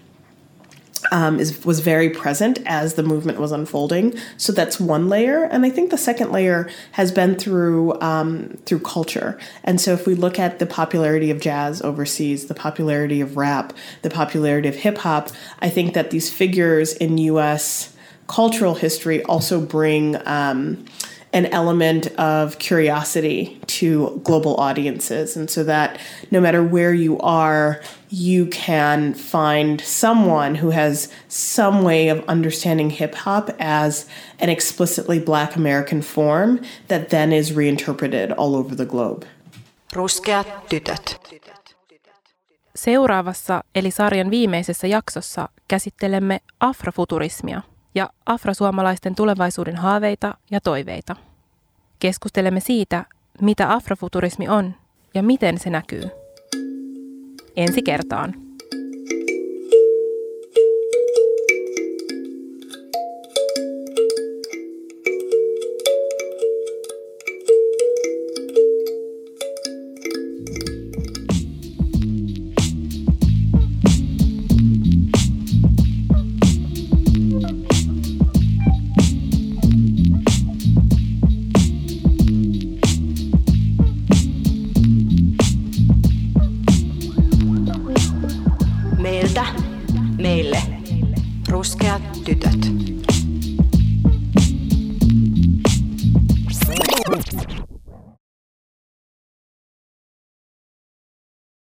[1.12, 4.14] um, is was very present as the movement was unfolding.
[4.36, 8.80] So that's one layer, and I think the second layer has been through um, through
[8.80, 9.38] culture.
[9.62, 13.72] And so if we look at the popularity of jazz overseas, the popularity of rap,
[14.02, 15.30] the popularity of hip hop,
[15.60, 17.94] I think that these figures in U.S.
[18.26, 20.16] cultural history also bring.
[20.26, 20.84] Um,
[21.34, 25.36] an element of curiosity to global audiences.
[25.36, 25.98] And so that
[26.30, 27.80] no matter where you are,
[28.10, 34.06] you can find someone who has some way of understanding hip hop as
[34.38, 39.26] an explicitly black American form that then is reinterpreted all over the globe.
[39.92, 41.20] Ruskeat tytöt.
[42.76, 47.62] Seuraavassa eli sarjan viimeisessä jaksossa käsittelemme afrofuturismia–
[47.94, 51.16] ja afrosuomalaisten tulevaisuuden haaveita ja toiveita.
[51.98, 53.04] Keskustelemme siitä,
[53.40, 54.74] mitä afrofuturismi on
[55.14, 56.02] ja miten se näkyy.
[57.56, 58.43] Ensi kertaan.